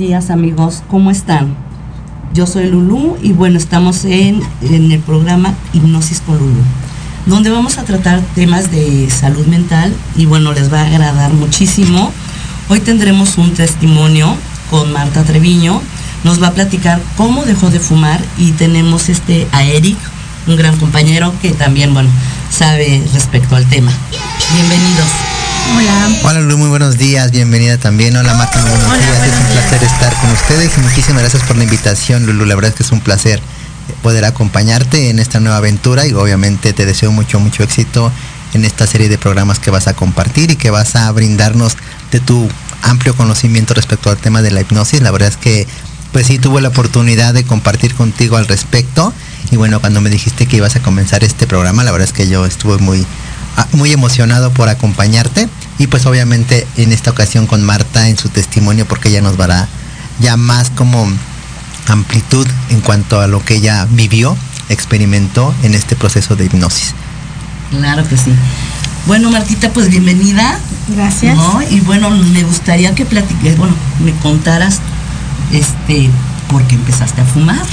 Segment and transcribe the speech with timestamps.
[0.00, 1.54] Días amigos, ¿cómo están?
[2.32, 6.62] Yo soy Lulú y bueno, estamos en, en, el programa Hipnosis con Lulú,
[7.26, 12.10] donde vamos a tratar temas de salud mental y bueno, les va a agradar muchísimo.
[12.70, 14.34] Hoy tendremos un testimonio
[14.70, 15.82] con Marta Treviño,
[16.24, 19.98] nos va a platicar cómo dejó de fumar y tenemos este a Eric,
[20.46, 22.08] un gran compañero que también, bueno,
[22.50, 23.92] sabe respecto al tema.
[24.54, 25.39] Bienvenidos.
[25.76, 26.08] Hola.
[26.24, 28.16] Hola Lulu, muy buenos días, bienvenida también.
[28.16, 29.18] Hola Marta, muy buenos Hola, días.
[29.18, 29.64] buenos es un días.
[29.68, 32.44] placer estar con ustedes y muchísimas gracias por la invitación, Lulu.
[32.44, 33.40] La verdad es que es un placer
[34.02, 38.10] poder acompañarte en esta nueva aventura y obviamente te deseo mucho, mucho éxito
[38.54, 41.76] en esta serie de programas que vas a compartir y que vas a brindarnos
[42.10, 42.48] de tu
[42.82, 45.00] amplio conocimiento respecto al tema de la hipnosis.
[45.02, 45.66] La verdad es que
[46.12, 49.12] pues sí tuve la oportunidad de compartir contigo al respecto
[49.52, 52.28] y bueno, cuando me dijiste que ibas a comenzar este programa, la verdad es que
[52.28, 53.06] yo estuve muy
[53.72, 58.86] muy emocionado por acompañarte y pues obviamente en esta ocasión con Marta en su testimonio
[58.86, 59.68] porque ella nos dará
[60.20, 61.06] ya más como
[61.88, 64.36] amplitud en cuanto a lo que ella vivió,
[64.68, 66.94] experimentó en este proceso de hipnosis.
[67.70, 68.32] Claro que sí.
[69.06, 70.58] Bueno, Martita, pues bienvenida.
[70.88, 71.36] Gracias.
[71.36, 71.62] ¿no?
[71.70, 73.74] Y bueno, me gustaría que platiques, bueno,
[74.04, 74.80] me contaras
[75.52, 76.10] este
[76.48, 77.64] por qué empezaste a fumar.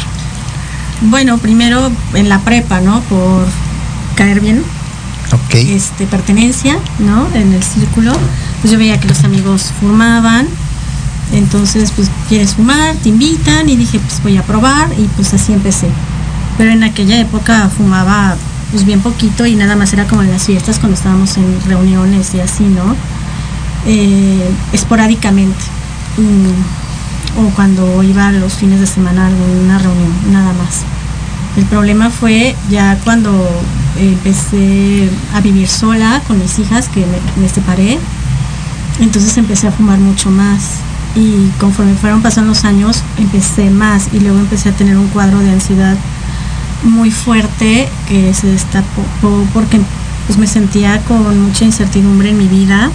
[1.02, 3.02] Bueno, primero en la prepa, ¿no?
[3.02, 3.46] Por
[4.16, 4.64] caer bien,
[5.52, 7.28] Este, pertenencia, ¿no?
[7.34, 8.14] En el círculo.
[8.62, 10.48] Pues yo veía que los amigos fumaban.
[11.34, 12.96] Entonces, pues, ¿quieres fumar?
[12.96, 15.88] Te invitan y dije, pues voy a probar y pues así empecé.
[16.58, 18.36] Pero en aquella época fumaba
[18.72, 22.34] pues bien poquito y nada más era como en las fiestas cuando estábamos en reuniones
[22.34, 22.96] y así, ¿no?
[23.86, 25.64] Eh, esporádicamente.
[26.18, 30.84] Mm, o cuando iba los fines de semana alguna reunión, nada más.
[31.58, 33.32] El problema fue ya cuando
[34.00, 37.06] empecé a vivir sola con mis hijas, que
[37.40, 37.98] me, separé,
[39.00, 40.80] entonces empecé a fumar mucho más.
[41.16, 45.40] Y conforme fueron pasando los años, empecé más y luego empecé a tener un cuadro
[45.40, 45.96] de ansiedad
[46.84, 49.04] muy fuerte que se destapó
[49.52, 49.82] porque
[50.28, 52.92] pues me sentía con mucha incertidumbre en mi vida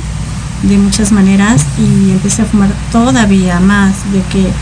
[0.63, 4.53] de muchas maneras y empecé a fumar todavía más de que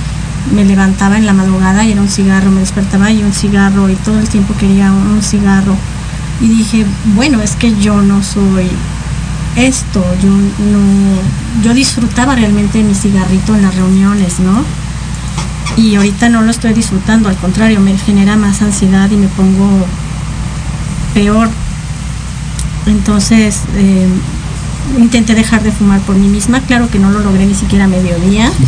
[0.55, 3.95] me levantaba en la madrugada y era un cigarro, me despertaba y un cigarro y
[3.97, 5.77] todo el tiempo quería un, cigarro
[6.41, 8.69] y dije, bueno, es que yo no soy
[9.57, 14.65] esto, yo no, yo disfrutaba realmente mi cigarrito en las reuniones, ¿no?
[15.77, 19.87] Y ahorita no lo estoy disfrutando, al contrario, me genera más ansiedad y me pongo
[21.15, 21.49] peor.
[22.87, 24.09] Entonces, eh,
[24.99, 27.89] intenté dejar de fumar por mí misma, claro que no lo logré ni siquiera a
[27.89, 28.51] mediodía.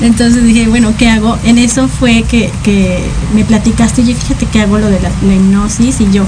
[0.00, 1.38] Entonces dije, bueno, ¿qué hago?
[1.44, 3.02] En eso fue que, que
[3.34, 6.26] me platicaste, oye, fíjate que hago lo de la, la hipnosis y yo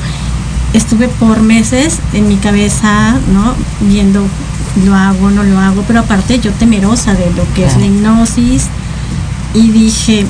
[0.73, 3.55] estuve por meses en mi cabeza, ¿no?
[3.81, 4.27] Viendo,
[4.85, 8.67] lo hago, no lo hago, pero aparte yo temerosa de lo que es la hipnosis
[9.55, 10.25] y dije,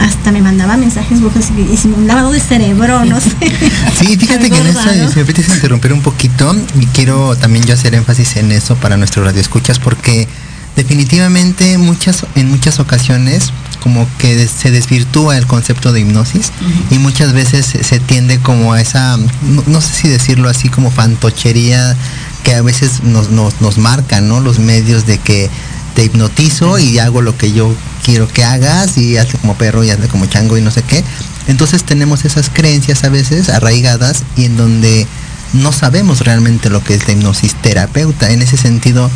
[0.00, 3.30] hasta me mandaba mensajes brujos y, y un lavado de cerebro, no sé.
[3.98, 7.74] Sí, fíjate que en eso, si me permites interrumpir un poquito, y quiero también yo
[7.74, 10.28] hacer énfasis en eso para nuestro radio escuchas, porque
[10.76, 16.52] definitivamente muchas, en muchas ocasiones como que se desvirtúa el concepto de hipnosis
[16.90, 20.90] y muchas veces se, tiende como a esa, no, no sé si decirlo así, como
[20.90, 21.96] fantochería
[22.42, 24.40] que a veces nos, nos, nos marcan, ¿no?
[24.40, 25.50] Los medios de que
[25.94, 27.74] te hipnotizo y hago lo que yo
[28.04, 31.02] quiero que hagas y hazle como perro y hazle como chango y no sé qué.
[31.48, 35.06] Entonces tenemos esas creencias a veces arraigadas y en donde
[35.52, 38.30] no sabemos realmente lo que es la hipnosis terapeuta.
[38.30, 39.10] En ese sentido,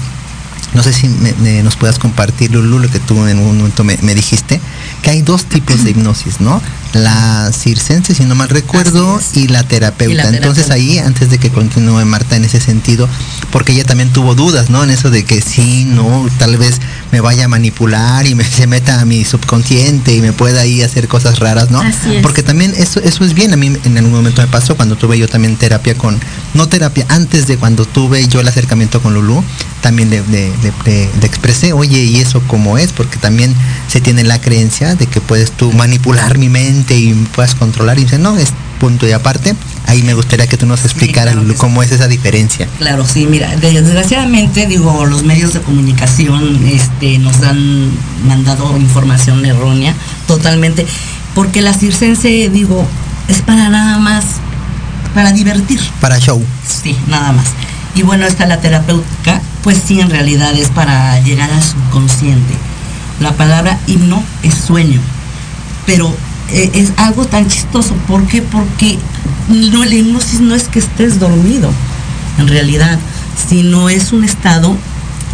[0.74, 3.98] no sé si me- nos puedas compartir, Lulu, lo que tú en un momento me,
[4.02, 4.60] me dijiste,
[5.02, 6.60] que hay dos tipos de hipnosis, ¿no?
[6.92, 10.12] La circense, si no mal recuerdo, y la terapeuta.
[10.12, 10.74] Y la Entonces terapeuta.
[10.74, 13.08] ahí, antes de que continúe Marta en ese sentido,
[13.52, 14.82] porque ella también tuvo dudas, ¿no?
[14.82, 16.80] En eso de que sí, no, tal vez
[17.12, 20.82] me vaya a manipular y me se meta a mi subconsciente y me pueda ahí
[20.82, 21.80] hacer cosas raras, ¿no?
[21.80, 22.22] Así es.
[22.22, 23.52] Porque también eso, eso es bien.
[23.52, 26.18] A mí en algún momento me pasó cuando tuve yo también terapia con,
[26.54, 29.42] no terapia, antes de cuando tuve yo el acercamiento con Lulu,
[29.80, 32.92] también le, le- le- le- le expresé, oye, ¿y eso cómo es?
[32.92, 33.54] Porque también
[33.88, 37.98] se tiene la creencia de que puedes tú manipular mi mente y me puedas controlar.
[37.98, 39.54] Y dice, no, es punto y aparte.
[39.86, 41.56] Ahí me gustaría que tú nos explicaras, claro sí.
[41.58, 42.68] cómo es esa diferencia.
[42.78, 47.90] Claro, sí, mira, desgraciadamente, digo, los medios de comunicación este, nos han
[48.26, 49.94] mandado información errónea
[50.26, 50.86] totalmente,
[51.34, 52.86] porque la circense, digo,
[53.28, 54.24] es para nada más,
[55.14, 56.42] para divertir, Para show.
[56.66, 57.46] sí, nada más.
[57.96, 62.54] Y bueno, esta la terapéutica, pues sí, en realidad es para llegar al subconsciente.
[63.20, 64.98] La palabra himno es sueño,
[65.86, 66.14] pero
[66.48, 67.94] eh, es algo tan chistoso.
[68.08, 68.42] ¿Por qué?
[68.42, 68.98] Porque
[69.48, 71.70] la hipnosis no es que estés dormido,
[72.38, 72.98] en realidad,
[73.48, 74.74] sino es un estado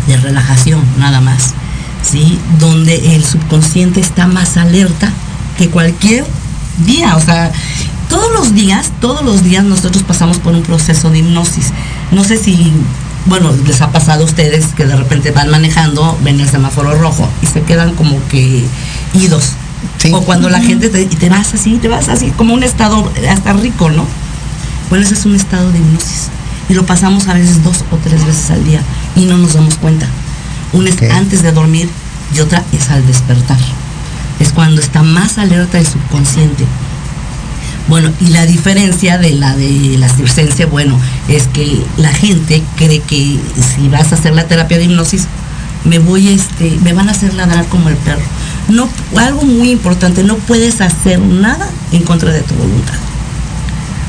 [0.07, 1.55] de relajación, nada más.
[2.03, 2.39] ¿Sí?
[2.61, 5.11] Donde el subconsciente está más alerta
[5.59, 6.25] que cualquier
[6.85, 7.17] día.
[7.17, 7.51] O sea,
[8.09, 11.73] todos los días, todos los días nosotros pasamos por un proceso de hipnosis.
[12.13, 12.73] No sé si,
[13.27, 17.29] bueno, les ha pasado a ustedes que de repente van manejando, ven el semáforo rojo
[17.43, 18.65] y se quedan como que
[19.15, 19.53] idos.
[19.99, 20.13] Sí.
[20.13, 23.11] O cuando la gente te, y te vas así, te vas así, como un estado
[23.29, 24.05] hasta rico, ¿no?
[24.89, 26.29] Bueno, ese es un estado de hipnosis.
[26.69, 28.81] Y lo pasamos a veces dos o tres veces al día
[29.15, 30.07] y no nos damos cuenta.
[30.73, 31.89] Una es antes de dormir
[32.35, 33.59] y otra es al despertar.
[34.41, 36.65] Es cuando está más alerta el subconsciente.
[37.89, 43.01] Bueno, y la diferencia de la de la circense, bueno, es que la gente cree
[43.01, 43.41] que
[43.77, 45.27] si vas a hacer la terapia de hipnosis,
[45.85, 48.23] me voy, este, me van a hacer ladrar como el perro.
[48.69, 52.95] No, algo muy importante, no puedes hacer nada en contra de tu voluntad.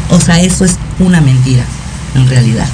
[0.10, 1.63] O sea, eso es una mentira,
[2.15, 2.68] en realidad,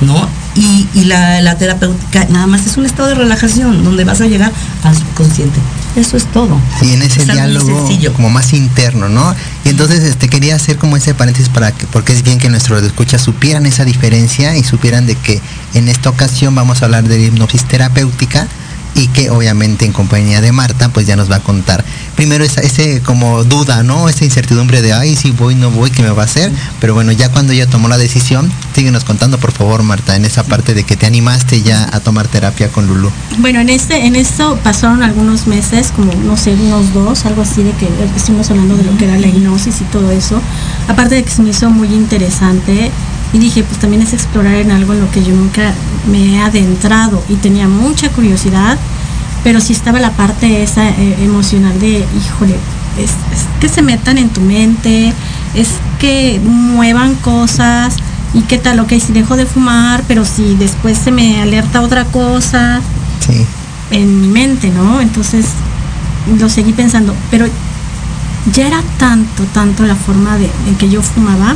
[0.00, 0.28] ¿no?
[0.54, 4.26] Y, y la, la terapéutica nada más es un estado de relajación donde vas a
[4.26, 4.52] llegar
[4.84, 5.58] al subconsciente.
[5.96, 6.60] Eso es todo.
[6.82, 9.34] Y en ese Es diálogo como más interno, ¿no?
[9.64, 12.82] Y entonces este quería hacer como ese paréntesis para que, porque es bien que nuestros
[12.82, 15.40] escuchas supieran esa diferencia y supieran de que
[15.74, 18.48] en esta ocasión vamos a hablar de hipnosis terapéutica
[18.94, 21.84] y que obviamente en compañía de Marta pues ya nos va a contar
[22.16, 26.02] primero esa ese como duda no esa incertidumbre de ay si voy no voy qué
[26.02, 29.52] me va a hacer pero bueno ya cuando ella tomó la decisión síguenos contando por
[29.52, 33.10] favor Marta en esa parte de que te animaste ya a tomar terapia con Lulu.
[33.38, 37.62] Bueno, en este, en esto pasaron algunos meses, como no sé, unos dos, algo así
[37.62, 40.40] de que estuvimos hablando de lo que era la hipnosis y todo eso.
[40.88, 42.90] Aparte de que se me hizo muy interesante
[43.34, 45.74] y dije, pues también es explorar en algo en lo que yo nunca
[46.10, 48.78] me he adentrado y tenía mucha curiosidad,
[49.42, 52.54] pero sí estaba la parte esa eh, emocional de, híjole,
[52.96, 55.12] es, es que se metan en tu mente,
[55.54, 57.96] es que muevan cosas
[58.32, 62.06] y qué tal, ok, si dejo de fumar, pero si después se me alerta otra
[62.06, 62.80] cosa,
[63.20, 63.44] sí
[63.90, 65.00] en mi mente, ¿no?
[65.00, 65.46] Entonces
[66.38, 67.46] lo seguí pensando, pero
[68.52, 71.54] ya era tanto, tanto la forma de, en que yo fumaba,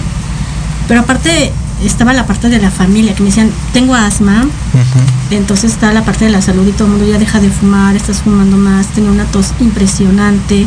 [0.86, 1.52] pero aparte
[1.84, 4.46] estaba la parte de la familia que me decían, tengo asma,
[5.30, 7.96] entonces está la parte de la salud y todo el mundo ya deja de fumar,
[7.96, 10.66] estás fumando más, tenía una tos impresionante,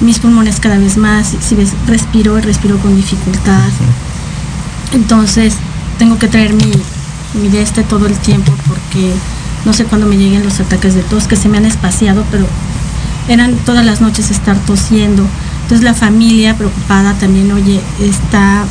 [0.00, 3.68] mis pulmones cada vez más, si ves, respiro, respiro con dificultad.
[4.92, 5.54] Entonces
[5.98, 6.70] tengo que traer mi,
[7.40, 9.12] mi de este todo el tiempo porque
[9.64, 12.46] no sé cuándo me lleguen los ataques de tos que se me han espaciado, pero
[13.28, 15.26] eran todas las noches estar tosiendo.
[15.62, 18.64] Entonces la familia preocupada también, oye, está,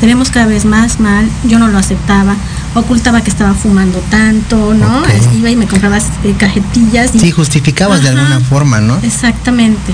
[0.00, 2.36] tenemos cada vez más mal, yo no lo aceptaba,
[2.74, 5.00] ocultaba que estaba fumando tanto, ¿no?
[5.00, 5.08] Ok.
[5.08, 7.14] Es- Iba y me compraba eh, cajetillas.
[7.14, 9.92] Y, sí justificabas de alguna forma no Exactamente.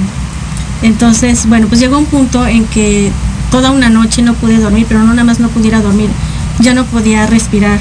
[0.83, 3.11] Entonces, bueno, pues llegó un punto en que
[3.51, 6.11] toda una noche no pude dormir, pero no nada más no pudiera dormir,
[6.61, 7.79] ya no podía respirar.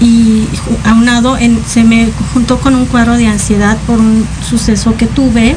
[0.00, 0.46] Y
[0.84, 5.56] aunado, en, se me juntó con un cuadro de ansiedad por un suceso que tuve,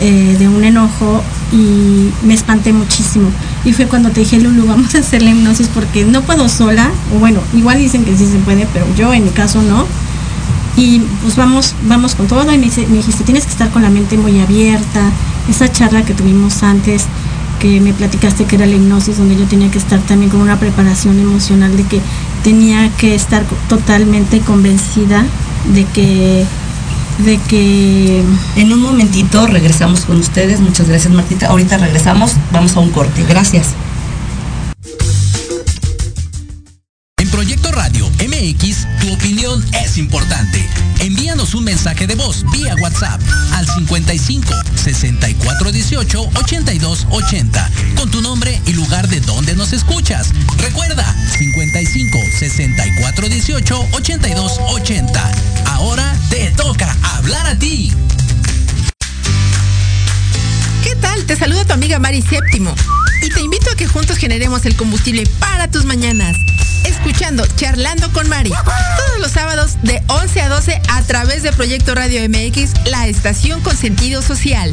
[0.00, 3.30] eh, de un enojo, y me espanté muchísimo.
[3.64, 6.90] Y fue cuando te dije, Lulu, vamos a hacer la hipnosis porque no puedo sola,
[7.14, 9.86] o bueno, igual dicen que sí se puede, pero yo en mi caso no.
[10.76, 13.90] Y pues vamos, vamos con todo y me, me dijiste, tienes que estar con la
[13.90, 15.10] mente muy abierta.
[15.48, 17.06] Esa charla que tuvimos antes,
[17.60, 20.58] que me platicaste que era la hipnosis, donde yo tenía que estar también con una
[20.58, 22.00] preparación emocional de que
[22.42, 25.24] tenía que estar totalmente convencida
[25.72, 26.44] de que,
[27.18, 28.22] de que
[28.56, 30.60] En un momentito regresamos con ustedes.
[30.60, 31.48] Muchas gracias, Martita.
[31.48, 32.32] Ahorita regresamos.
[32.52, 33.24] Vamos a un corte.
[33.28, 33.68] Gracias.
[37.18, 40.64] En Proyecto Radio MX, tu opinión es importante.
[41.00, 43.20] Envíanos un mensaje de voz vía WhatsApp
[43.74, 50.30] al 55 64 18 82 80 con tu nombre y lugar de donde nos escuchas.
[50.58, 51.04] Recuerda
[51.38, 55.32] 55 64 18 82 80.
[55.66, 57.92] Ahora te toca hablar a ti.
[60.82, 61.24] ¿Qué tal?
[61.24, 62.74] Te saluda tu amiga Mari Séptimo
[63.22, 66.36] y te invito a que juntos generemos el combustible para tus mañanas.
[66.84, 71.94] Escuchando Charlando con Mari todos los sábados de 11 a 12 a través de Proyecto
[71.94, 74.72] Radio MX, la estación con sentido social.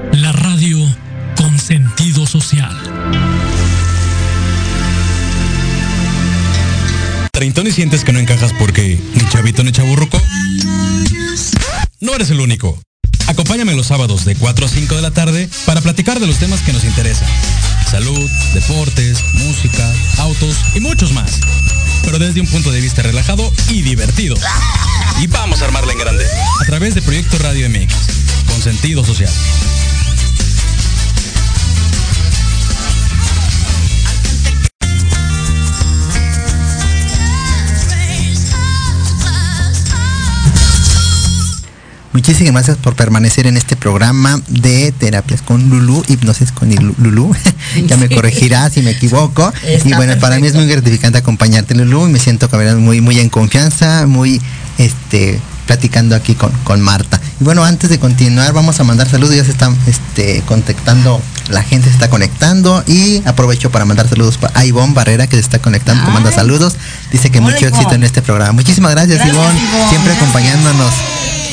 [7.63, 10.19] Y sientes que no encajas porque ni chavito ni chaburruco.
[11.99, 12.81] No eres el único.
[13.27, 16.61] Acompáñame los sábados de 4 a 5 de la tarde para platicar de los temas
[16.61, 17.27] que nos interesan.
[17.89, 21.39] Salud, deportes, música, autos y muchos más.
[22.03, 24.35] Pero desde un punto de vista relajado y divertido.
[25.21, 26.25] Y vamos a armarla en grande.
[26.61, 27.93] A través de Proyecto Radio MX.
[28.47, 29.31] Con sentido social.
[42.21, 47.35] Muchísimas gracias por permanecer en este programa de terapias con Lulu, hipnosis con Lulu.
[47.87, 49.51] ya me corregirá si me equivoco.
[49.65, 52.47] Está y bueno, para mí es muy gratificante acompañarte, Lulu, y me siento
[52.77, 54.39] muy, muy en confianza, muy
[54.77, 57.19] este platicando aquí con, con Marta.
[57.39, 61.63] Y bueno, antes de continuar, vamos a mandar saludos, ya se están este, contactando, la
[61.63, 65.57] gente se está conectando y aprovecho para mandar saludos a Ivonne Barrera que se está
[65.57, 66.75] conectando, que manda saludos,
[67.11, 68.51] dice que Hola, mucho éxito en este programa.
[68.51, 70.21] Muchísimas gracias, Gracias, Ivonne, Ivonne, siempre gracias.
[70.21, 70.93] acompañándonos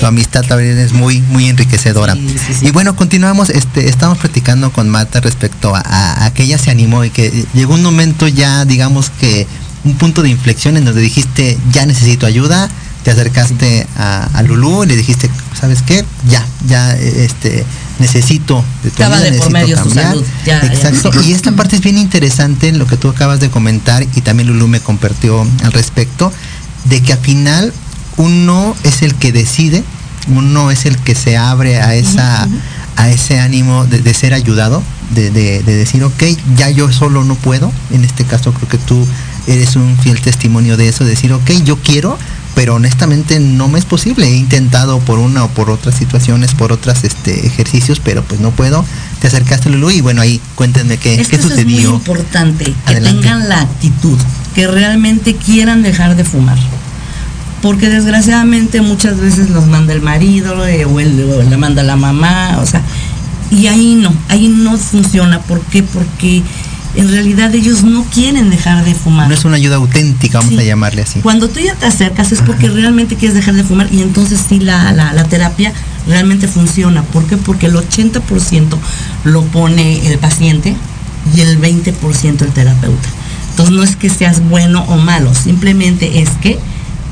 [0.00, 2.66] tu amistad también es muy muy enriquecedora Sí, sí, sí.
[2.66, 6.70] y bueno continuamos este estamos platicando con Marta respecto a, a- a que ella se
[6.70, 9.46] animó y que llegó un momento ya digamos que
[9.84, 12.68] un punto de inflexión en donde dijiste ya necesito ayuda
[13.04, 17.64] te acercaste a, a Lulú y le dijiste sabes qué ya ya este
[17.98, 20.06] necesito de tu ayuda, de por necesito medio su cambiar".
[20.10, 20.72] salud, ya, ya.
[20.72, 24.48] exacto y esta parte es bien interesante lo que tú acabas de comentar y también
[24.48, 26.32] Lulú me compartió al respecto
[26.84, 27.72] de que al final
[28.18, 29.82] uno es el que decide,
[30.34, 32.46] uno es el que se abre a esa
[32.96, 34.82] a ese ánimo de, de ser ayudado,
[35.14, 36.20] de, de- de decir, ok,
[36.56, 37.70] ya yo solo no puedo.
[37.92, 39.06] En este caso creo que tú
[39.46, 42.18] eres un fiel testimonio de eso, de decir, ok, yo quiero,
[42.56, 44.26] pero honestamente no me es posible.
[44.26, 48.50] He intentado por una o por otras situaciones, por otros este, ejercicios, pero pues no
[48.50, 48.84] puedo.
[49.20, 51.94] Te acercaste, Lulu, y bueno, ahí cuéntenme qué, Es qué eso es muy sucedió.
[51.94, 54.18] importante, que tengan la actitud,
[54.56, 56.58] que realmente quieran dejar de fumar.
[57.62, 61.96] Porque desgraciadamente muchas veces los manda el marido eh, o, el, o le manda la
[61.96, 62.82] mamá, o sea,
[63.50, 65.40] y ahí no, ahí no funciona.
[65.40, 65.82] ¿Por qué?
[65.82, 66.42] Porque
[66.94, 69.28] en realidad ellos no quieren dejar de fumar.
[69.28, 70.60] No es una ayuda auténtica, vamos Sí.
[70.60, 71.20] a llamarle así.
[71.20, 74.60] Cuando tú ya te acercas es porque realmente quieres dejar de fumar y entonces sí
[74.60, 75.72] la, la, la terapia
[76.06, 77.02] realmente funciona.
[77.02, 77.36] ¿Por qué?
[77.36, 78.76] Porque el 80%
[79.24, 80.76] lo pone el paciente
[81.36, 83.08] y el 20% el terapeuta.
[83.50, 86.58] Entonces no es que seas bueno o malo, simplemente es que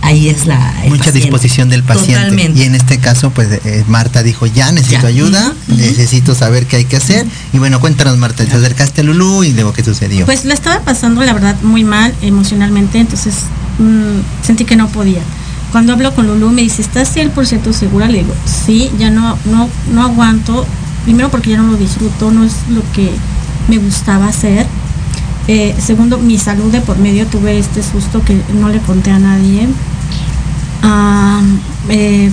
[0.03, 0.57] ahí es la...
[0.89, 1.13] mucha paciente.
[1.21, 2.15] disposición del paciente.
[2.15, 2.61] Totalmente.
[2.61, 5.09] Y en este caso, pues eh, Marta dijo, ya necesito Ya.
[5.09, 7.27] ayuda, necesito saber qué hay que hacer.
[7.53, 10.27] Y bueno, cuéntanos Marta, te acercaste a Lulú y luego qué sucedió.
[10.27, 13.35] Pues la estaba pasando, la verdad, muy mal emocionalmente, entonces
[13.79, 15.21] mm, sentí que no podía.
[15.73, 18.07] Cuando hablo con Lulu me dice, ¿estás 100% segura?
[18.09, 18.35] Le digo,
[18.67, 20.67] sí, ya no, no, no aguanto.
[21.05, 23.11] Primero porque ya no lo disfruto, no es lo que
[23.69, 24.67] me gustaba hacer.
[25.49, 29.19] Eh, segundo, mi salud de por medio, tuve este susto que no le conté a
[29.19, 29.69] nadie.
[30.83, 31.41] Ah,
[31.89, 32.31] eh,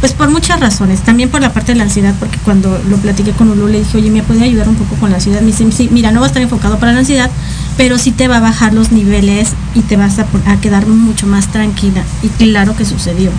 [0.00, 3.32] Pues por muchas razones, también por la parte de la ansiedad, porque cuando lo platiqué
[3.32, 5.40] con Ulu le dije, oye, ¿me puede ayudar un poco con la ansiedad?
[5.40, 7.30] Me dice, sí, mira, no va a estar enfocado para la ansiedad,
[7.78, 10.26] pero sí te va a bajar los niveles y te vas a,
[10.60, 12.02] quedar mucho más tranquila.
[12.22, 13.30] Y claro que sucedió.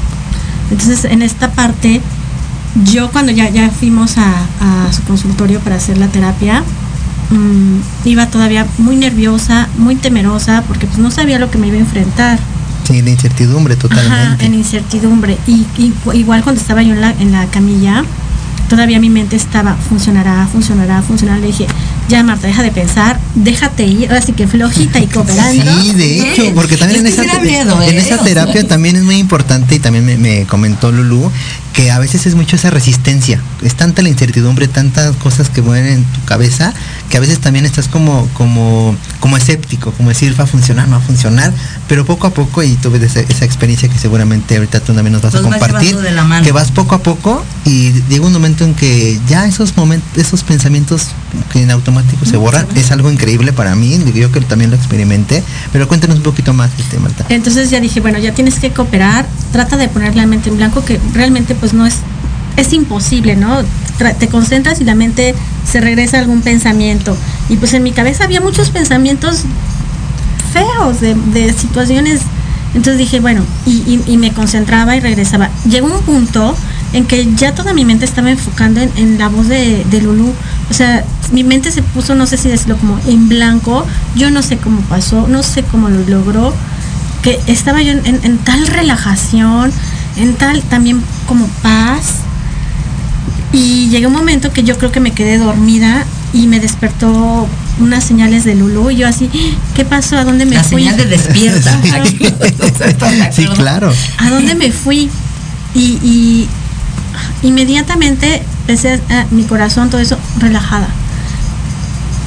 [0.72, 2.02] Entonces, en esta parte,
[2.84, 6.64] yo cuando ya, fuimos a su consultorio para hacer la terapia,
[7.30, 11.78] mmm, iba todavía muy nerviosa, muy temerosa, porque pues no sabía lo que me iba
[11.78, 12.40] a enfrentar.
[12.88, 14.14] Sí, la incertidumbre totalmente.
[14.14, 15.38] Ajá, en incertidumbre.
[15.46, 18.06] Y, y, igual cuando estaba yo en la, en la camilla,
[18.70, 21.40] todavía mi mente estaba, funcionará, funcionará, funcionará.
[21.40, 21.68] Le dije,
[22.08, 25.82] ya Marta, deja de pensar, déjate ir, así que flojita y cooperando.
[25.82, 27.98] Sí, de hecho, porque también en, esa, miedo, en ¿eh?
[27.98, 31.32] esa terapia también es muy importante y también me, me comentó Lulu
[31.78, 35.86] que a veces es mucho esa resistencia, es tanta la incertidumbre, tantas cosas que mueven
[35.86, 36.74] en tu cabeza,
[37.12, 40.98] que a veces también estás como, como, como escéptico, como decir va a funcionar, no
[40.98, 41.54] va a funcionar,
[41.88, 45.22] pero poco a poco, y tuve esa, esa experiencia que seguramente ahorita tú también nos
[45.22, 46.44] vas a compartir, llevando de la mano.
[46.44, 50.44] que vas poco a poco y llega un momento en que ya esos momentos, esos
[50.44, 51.10] pensamientos
[51.54, 55.44] que en automático se borran, es algo increíble para mí, yo que también lo experimenté,
[55.72, 57.28] pero cuéntanos un poquito más este Marta.
[57.30, 60.84] Entonces ya dije, bueno, ya tienes que cooperar, trata de poner la mente en blanco,
[60.84, 61.98] que realmente pues no es,
[62.58, 63.64] es imposible, ¿no?
[64.20, 65.34] Te concentras y la mente
[65.70, 67.16] se regresa a algún pensamiento.
[67.50, 69.44] Y pues en mi cabeza había muchos pensamientos
[70.54, 72.22] feos de, situaciones.
[72.74, 75.50] Entonces dije, bueno, y, me concentraba y regresaba.
[75.70, 76.56] Llegó un punto
[76.94, 80.32] en que ya toda mi mente estaba enfocando en, la voz de, de Lulu.
[80.70, 83.86] O sea, mi mente se puso, no sé si decirlo como en blanco.
[84.16, 86.54] Yo no sé cómo pasó, no sé cómo lo logró.
[87.24, 89.72] Que estaba yo en tal relajación,
[90.18, 92.16] en tal también como paz.
[93.54, 97.48] Y llegó un momento que yo creo que me quedé dormida y me despertó
[97.80, 98.92] unas señales de Lulu.
[98.92, 99.30] Y yo así,
[99.76, 100.18] ¿qué pasó?
[100.18, 100.84] ¿A dónde me La fui?
[100.84, 101.80] señal de despierta.
[103.32, 103.94] Sí, claro.
[104.18, 105.10] ¿A dónde me fui?
[105.74, 106.48] Y, y
[107.44, 110.88] inmediatamente empecé a, mi corazón, todo eso, relajada.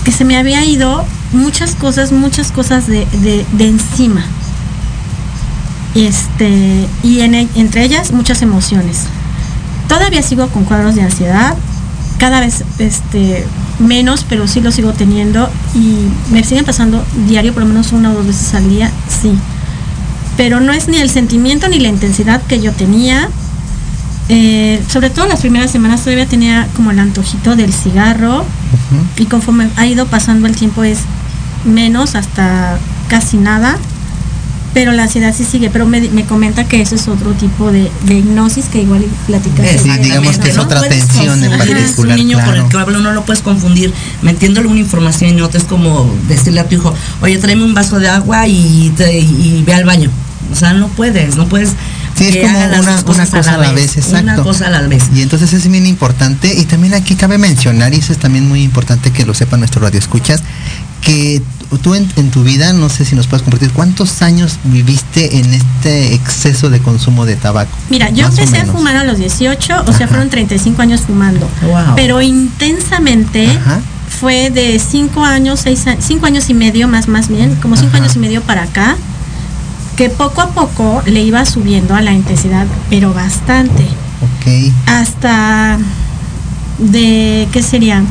[0.05, 4.25] Que se me había ido muchas cosas, muchas cosas de, de- de encima.
[5.95, 9.05] Este, y en e- entre ellas muchas emociones.
[9.89, 11.57] Todavía sigo con cuadros de ansiedad,
[12.19, 13.45] cada vez este,
[13.79, 15.97] menos, pero sí lo sigo teniendo y
[16.33, 19.33] me siguen pasando diario, por lo menos una o dos veces al día, sí.
[20.37, 23.29] Pero no es ni el sentimiento ni la intensidad que yo tenía.
[24.29, 28.45] Eh, sobre todo las primeras semanas todavía tenía como el antojito del cigarro
[29.19, 31.01] y conforme ha ido pasando el tiempo es
[31.65, 33.77] menos hasta casi nada.
[34.73, 37.91] Pero la ansiedad sí sigue, pero me, me comenta que eso es otro tipo de,
[38.05, 39.67] de hipnosis que igual platicas.
[39.67, 42.63] Eh, Sí, digamos que es No otra tensión en particular, Es un niño con claro.
[42.65, 46.61] el que hablo, no lo puedes confundir metiéndole una información y otra es como decirle
[46.61, 50.09] a tu hijo, oye, tráeme un vaso de agua y, te- y ve al baño.
[50.53, 51.71] O sea, no puedes, no puedes.
[52.17, 54.19] Sí, es como una, cosa a la vez, exacto.
[54.25, 55.05] Una cosa a la vez.
[55.15, 58.63] Y entonces es bien importante, y también aquí cabe mencionar, y eso es también muy
[58.63, 60.43] importante que lo sepa nuestro radio escuchas,
[61.03, 61.43] que
[61.79, 65.53] tú en, en tu vida, no sé si nos puedes compartir, ¿cuántos años viviste en
[65.55, 67.71] este exceso de consumo de tabaco?
[67.89, 71.49] Mira, yo empecé a fumar a los 18, o sea, fueron 35 años fumando.
[71.63, 71.95] Wow.
[71.97, 73.81] Pero intensamente Ajá.
[74.21, 77.99] fue de 5 años, 6 5 años y medio más más bien, como 5 Ajá.
[77.99, 78.97] años y medio para acá,
[79.97, 83.85] que poco a poco le iba subiendo a la intensidad, pero bastante.
[84.23, 84.73] Ok.
[84.87, 85.79] Hasta
[86.79, 88.03] de, ¿qué sería?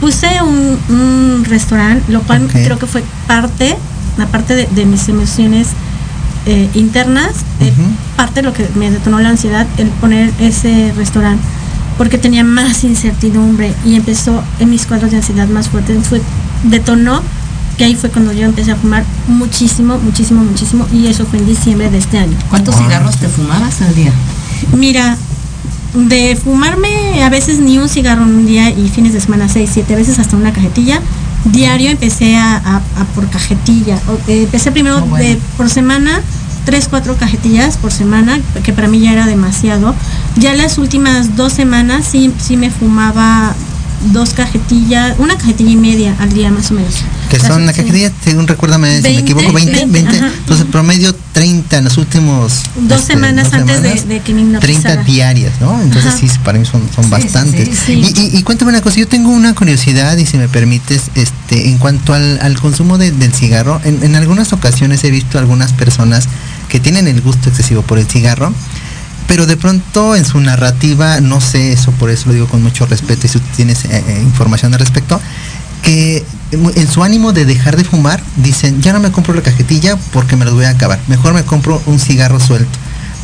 [0.00, 3.76] Puse un, un restaurante, lo cual creo que fue parte,
[4.18, 5.68] aparte de, de mis emociones
[6.46, 7.30] eh, internas,
[7.60, 7.72] eh,
[8.16, 11.42] parte de lo que me detonó la ansiedad, el poner ese restaurante,
[11.98, 16.22] porque tenía más incertidumbre y empezó en mis cuadros de ansiedad más fuertes, fue,
[16.62, 17.22] detonó
[17.76, 21.46] que ahí fue cuando yo empecé a fumar muchísimo, muchísimo, muchísimo, y eso fue en
[21.46, 22.36] diciembre de este año.
[22.50, 24.12] ¿Cuántos cigarros te fumabas al día?
[24.76, 25.16] Mira,
[25.94, 29.70] de fumarme a veces ni un cigarro en un día y fines de semana seis,
[29.72, 31.00] siete veces hasta una cajetilla.
[31.44, 33.98] Diario empecé a, a- a por cajetilla.
[34.08, 35.24] O- eh, empecé primero Ah, bueno.
[35.24, 36.20] de, por semana,
[36.64, 39.94] tres, cuatro cajetillas por semana, que para mí ya era demasiado.
[40.36, 43.54] Ya las últimas dos semanas sí, sí me fumaba
[44.12, 46.94] dos cajetillas, una cajetilla y media al día más o menos.
[47.28, 47.80] Que son la Sí.
[47.82, 49.92] cajetilla, según recuérdame si me 20, equivoco, 20, 20.
[49.92, 50.32] 20, ajá.
[50.38, 54.32] Entonces, promedio 30 en los últimos Dos este, semanas dos antes de- semanas, de que
[54.34, 54.82] me hipnotizara.
[54.94, 55.80] 30 diarias, ¿no?
[55.82, 56.18] Entonces, Ajá.
[56.18, 57.68] sí, para mí son, son Sí, bastantes.
[57.68, 58.12] sí, sí, sí.
[58.16, 61.68] Y, y- y cuéntame una cosa, yo tengo una curiosidad, y si me permites, este,
[61.68, 65.74] en cuanto al, al consumo de- del cigarro, en, en algunas ocasiones he visto algunas
[65.74, 66.28] personas
[66.70, 68.54] que tienen el gusto excesivo por el cigarro,
[69.26, 72.86] pero de pronto en su narrativa, no sé eso, por eso lo digo con mucho
[72.86, 75.20] respeto y si tú tienes eh, eh, información al respecto,
[75.82, 79.96] que en su ánimo de dejar de fumar, dicen, ya no me compro la cajetilla
[80.12, 82.78] porque me los voy a acabar, mejor me compro un cigarro suelto.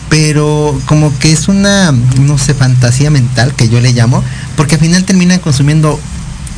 [0.09, 4.23] pero como que es una, no sé, fantasía mental que yo le llamo,
[4.57, 5.99] porque al final terminan consumiendo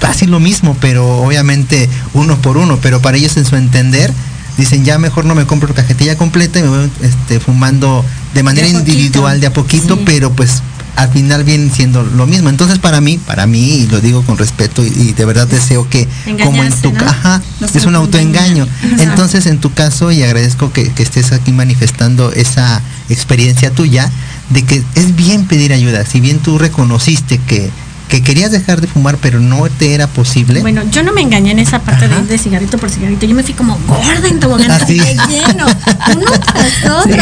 [0.00, 4.12] casi lo mismo, pero obviamente uno por uno, pero para ellos en su entender
[4.58, 8.04] dicen ya mejor no me compro cajetilla completa y me voy este, fumando
[8.34, 10.62] de manera individual de a poquito, pero pues
[10.96, 12.48] al final viene siendo lo mismo.
[12.48, 16.08] Entonces para mí, para mí, y lo digo con respeto y, de verdad deseo que
[16.42, 17.42] como en tu caja
[17.74, 18.66] es un autoengaño.
[18.98, 24.10] Entonces en tu caso, y agradezco que, que estés aquí manifestando esa experiencia tuya,
[24.50, 26.04] de que es bien pedir ayuda.
[26.04, 27.70] Si bien tú reconociste que
[28.08, 30.60] que querías dejar de fumar pero no te era posible.
[30.60, 33.26] Bueno, yo no me engañé en esa parte de, cigarrito por cigarrito.
[33.26, 35.66] Yo me fui como gorda en tobogán así lleno,
[36.14, 37.14] uno tras otro.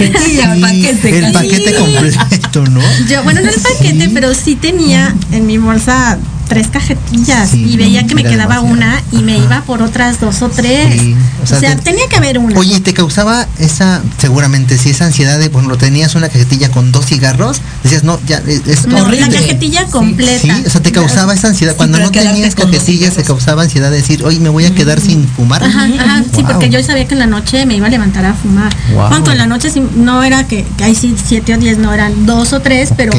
[0.00, 1.18] el paquete.
[1.18, 2.80] El paquete completo, ¿no?
[3.08, 8.06] Yo, bueno, no el paquete, pero sí tenía en mi bolsa tres cajetillas y veía
[8.06, 11.00] que me quedaba una y me iba por otras dos o tres.
[11.42, 12.58] O sea, tenía que haber una.
[12.58, 17.06] Oye, ¿te causaba esa, seguramente, si esa ansiedad de, bueno, tenías una cajetilla con dos
[17.06, 17.60] cigarros?
[17.82, 20.56] Decías, no, ya es no, la cajetilla completa.
[20.56, 21.76] Sí, o sea, te causaba esa ansiedad.
[21.76, 25.26] Cuando no tenías cajetillas, se causaba ansiedad de decir, oye, me voy a quedar sin
[25.28, 25.62] fumar.
[25.64, 28.34] Ajá, ajá, sí, porque yo sabía que en la noche me iba a levantar a
[28.34, 28.74] fumar.
[28.92, 32.52] Cuando en la noche no era que, que hay siete o diez, no eran dos
[32.52, 33.12] o tres, pero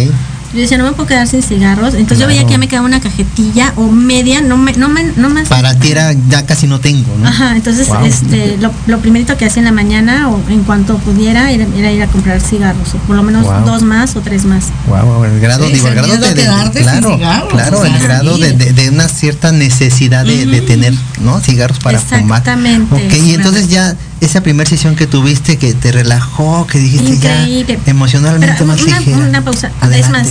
[0.56, 1.94] yo decía, no me puedo quedar sin cigarros.
[1.94, 5.04] Entonces yo veía que ya me quedaba una cajetilla o media, no me, no me,
[5.16, 5.48] no más.
[5.48, 7.28] Para ti era, ya casi no tengo, ¿no?
[7.28, 11.52] Ajá, entonces este, lo, lo primerito que hacía en la mañana o en cuanto pudiera
[11.52, 14.66] era, ir a comprar cigarros, o por lo menos dos más o tres más.
[14.88, 16.34] Wow, el grado, digo, el grado de,
[16.82, 17.18] claro,
[17.50, 21.40] claro, el grado de, de, una cierta necesidad de, de tener, ¿no?
[21.40, 22.40] Cigarros para fumar.
[22.40, 22.96] Exactamente.
[22.96, 27.48] Ok, y entonces ya esa primera sesión que tuviste que te relajó, que dijiste ya
[27.86, 29.72] emocionalmente más una, Una pausa.
[29.94, 30.30] Es más,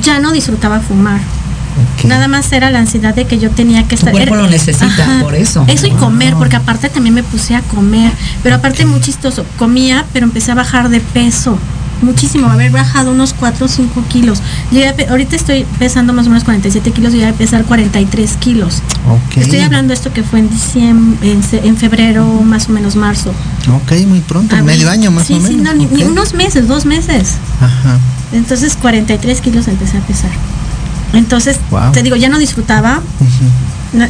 [0.00, 1.20] ya no disfrutaba fumar.
[2.04, 4.12] Nada más era la ansiedad de que yo tenía que estar.
[4.12, 5.64] Tu cuerpo lo necesita, por eso.
[5.68, 8.12] Eso y comer, porque aparte también me puse a comer.
[8.42, 11.58] Pero aparte muy chistoso, comía, pero empecé a bajar de peso
[12.02, 14.40] muchísimo, haber bajado unos 4 o 5 kilos.
[15.08, 18.82] ahorita estoy pesando más o menos 47 kilos y voy a pesar 43 kilos.
[19.36, 23.32] Estoy hablando de esto que fue en diciembre, en, febrero, más o menos marzo.
[23.74, 25.48] Ok, muy pronto, medio año más o menos.
[25.48, 27.36] Sí, no, ni, unos meses, dos meses.
[27.60, 27.98] Ajá.
[28.32, 30.30] Entonces 43 kilos empecé a pesar.
[31.12, 31.58] Entonces,
[31.92, 33.02] te digo, ya no disfrutaba,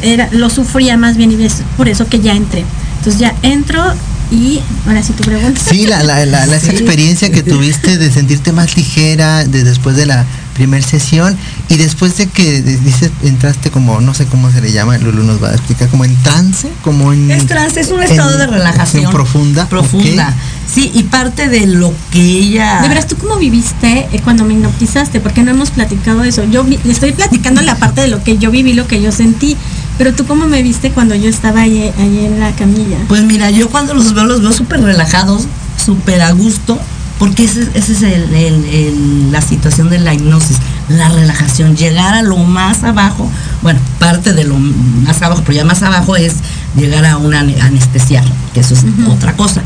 [0.02, 2.64] era, lo sufría más bien y es por eso que ya entré.
[3.02, 3.82] Entonces ya entro
[4.30, 5.60] y ahora sí tu pregunta.
[5.60, 10.06] Sí, la, la, la, esa experiencia que tuviste de sentirte más ligera de después de
[10.06, 11.36] la primera sesión
[11.68, 15.42] y después de que dices entraste como no sé cómo se le llama Lulu nos
[15.42, 19.10] va a explicar como en trance como en es trance es un estado de relajación.
[19.10, 20.34] profunda profunda.
[20.72, 24.54] sí y parte de lo que ella de veras tú cómo viviste eh, cuando me
[24.54, 26.44] hipnotizaste porque no hemos platicado eso.
[26.44, 29.56] Yo estoy platicando la parte de lo que yo viví lo que yo sentí
[29.98, 32.98] pero tú cómo me viste cuando yo estaba ahí, en la camilla.
[33.08, 36.78] Pues mira, yo cuando los veo, los veo súper relajados, súper a gusto,
[37.22, 40.56] porque esa es el, la situación de la hipnosis,
[40.88, 43.30] la relajación, llegar a lo más abajo,
[43.62, 46.34] bueno, parte de lo más abajo, pero ya más abajo es
[46.76, 49.62] llegar a una anestesia, que eso es otra cosa.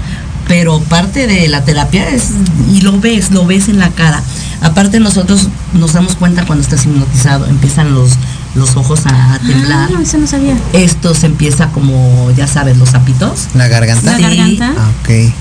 [0.47, 2.25] Pero parte de la terapia es,
[2.71, 4.23] y lo ves, lo ves en la cara.
[4.61, 8.11] Aparte nosotros nos damos cuenta cuando estás hipnotizado, empiezan los,
[8.55, 9.89] los ojos a, temblar.
[9.97, 10.59] Ah, eso no sabía.
[10.75, 13.47] Esto se empieza como, ya sabes, los zapitos.
[13.55, 14.13] ¿La garganta?
[14.13, 14.75] La garganta.
[14.77, 15.33] Ah, ok.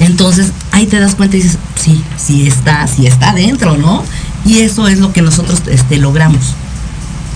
[0.00, 4.02] Entonces ahí te das cuenta y dices, sí, sí está, sí está dentro, ¿no?
[4.44, 6.54] Y eso es lo que nosotros este, logramos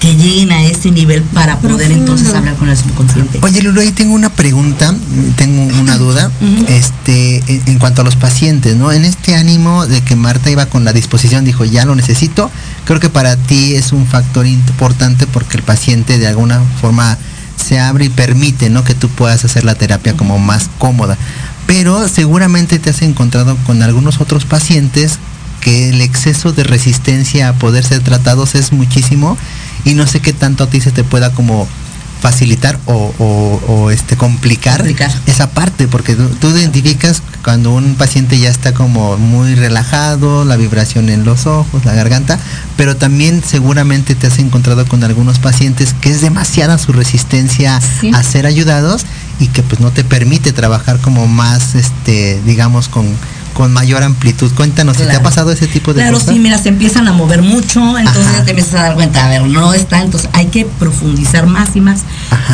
[0.00, 3.38] que lleguen a ese nivel para poder entonces hablar con el subconsciente.
[3.42, 4.94] Oye, Lulu, ahí tengo una pregunta,
[5.36, 6.30] tengo una duda,
[6.68, 8.92] este, en, cuanto a los pacientes, ¿no?
[8.92, 12.50] En este ánimo de que Marta iba con la disposición, dijo, ya lo necesito,
[12.84, 17.18] creo que para ti es un factor importante porque el paciente de alguna forma
[17.56, 18.84] se abre y permite, ¿no?
[18.84, 21.18] Que tú puedas hacer la terapia como más cómoda.
[21.68, 25.18] Pero seguramente te has encontrado con algunos otros pacientes
[25.60, 29.36] que el exceso de resistencia a poder ser tratados es muchísimo
[29.84, 31.68] y no sé qué tanto a ti se te pueda como
[32.20, 34.84] facilitar o, este complicar,
[35.26, 41.08] esa parte porque tú, identificas cuando un paciente ya está como muy relajado la vibración
[41.08, 42.38] en los ojos la garganta
[42.76, 47.76] pero también seguramente te has encontrado con algunos pacientes que es demasiada su resistencia
[48.12, 49.06] a ser ayudados
[49.40, 53.06] y que pues no te permite trabajar como más este digamos con
[53.58, 54.52] con mayor amplitud.
[54.54, 56.22] Cuéntanos, si te ha pasado ese tipo de cosas.
[56.22, 59.26] Claro, sí, mira, se empiezan a mover mucho, entonces ya te empiezas a dar cuenta,
[59.26, 62.02] a ver, no está, entonces hay que profundizar más y más,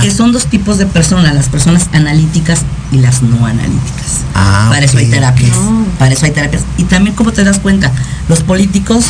[0.01, 4.23] que son dos tipos de personas, las personas analíticas y las no analíticas.
[4.35, 5.55] Ah, para eso hay terapias,
[5.99, 6.63] para eso hay terapias.
[6.79, 7.93] Y también, como te das cuenta,
[8.31, 9.05] los políticos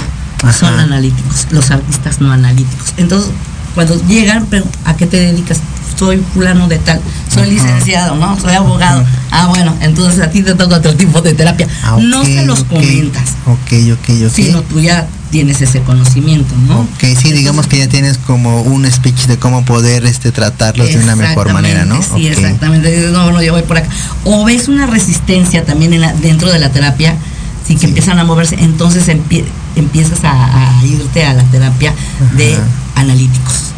[0.58, 2.94] son analíticos, los artistas no analíticos.
[2.96, 3.30] Entonces,
[3.74, 4.46] cuando llegan,
[4.84, 5.60] ¿a qué te dedicas?
[5.98, 7.00] soy fulano de tal,
[7.32, 8.36] soy licenciado, ¿no?
[8.40, 9.04] Soy abogado.
[9.30, 11.68] Ah, bueno, entonces a ti te toca otro tipo de terapia.
[11.84, 14.32] Ah, no se los comentas, Ok, ok, ok.
[14.34, 16.80] sino tú ya tienes ese conocimiento, ¿no?
[16.80, 20.98] Ok, sí, digamos que ya tienes como un speech de cómo poder este tratarlos de
[20.98, 22.02] una mejor manera, ¿no?
[22.02, 22.38] Sí, Ok.
[22.38, 23.10] exactamente.
[23.12, 23.88] No, no, yo voy por acá.
[24.24, 27.16] O ves una resistencia también en la- dentro de la terapia,
[27.64, 27.86] sí que Sí.
[27.86, 29.44] empiezan a moverse, entonces empie-
[29.76, 31.94] empiezas a, a irte a la terapia
[32.36, 32.56] de
[32.94, 33.70] Analíticos.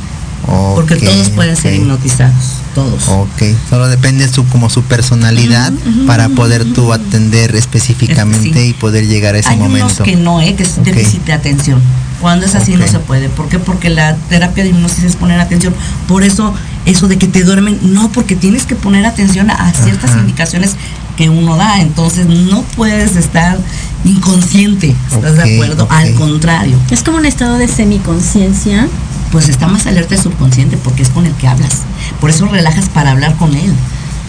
[0.76, 2.35] Porque todos pueden ser hipnotizados,
[2.74, 3.09] todos.
[3.09, 5.72] Ok, solo depende su como su personalidad
[6.07, 8.68] para poder tú atender específicamente Sí.
[8.68, 9.87] y poder llegar a ese Hay momento.
[9.87, 10.55] unos que no, ¿eh?
[10.55, 10.85] que es Ok.
[10.85, 11.81] déficit de atención.
[12.20, 13.29] Cuando es así no se puede.
[13.29, 13.59] ¿Por qué?
[13.59, 15.74] Porque la terapia de hipnosis es poner atención.
[16.07, 16.55] Por eso,
[16.87, 20.20] eso de que te duermen, no, porque tienes que poner atención a, a ciertas Ajá.
[20.20, 20.76] indicaciones
[21.16, 21.81] que uno da.
[21.81, 23.59] Entonces no puedes estar
[24.05, 24.94] inconsciente.
[25.12, 25.87] ¿Estás de acuerdo?
[25.90, 28.88] Al contrario, Es como un estado de semiconciencia.
[29.33, 31.83] pues está más alerta el subconsciente porque es con el que hablas.
[32.20, 33.72] Por eso relajas para hablar con él.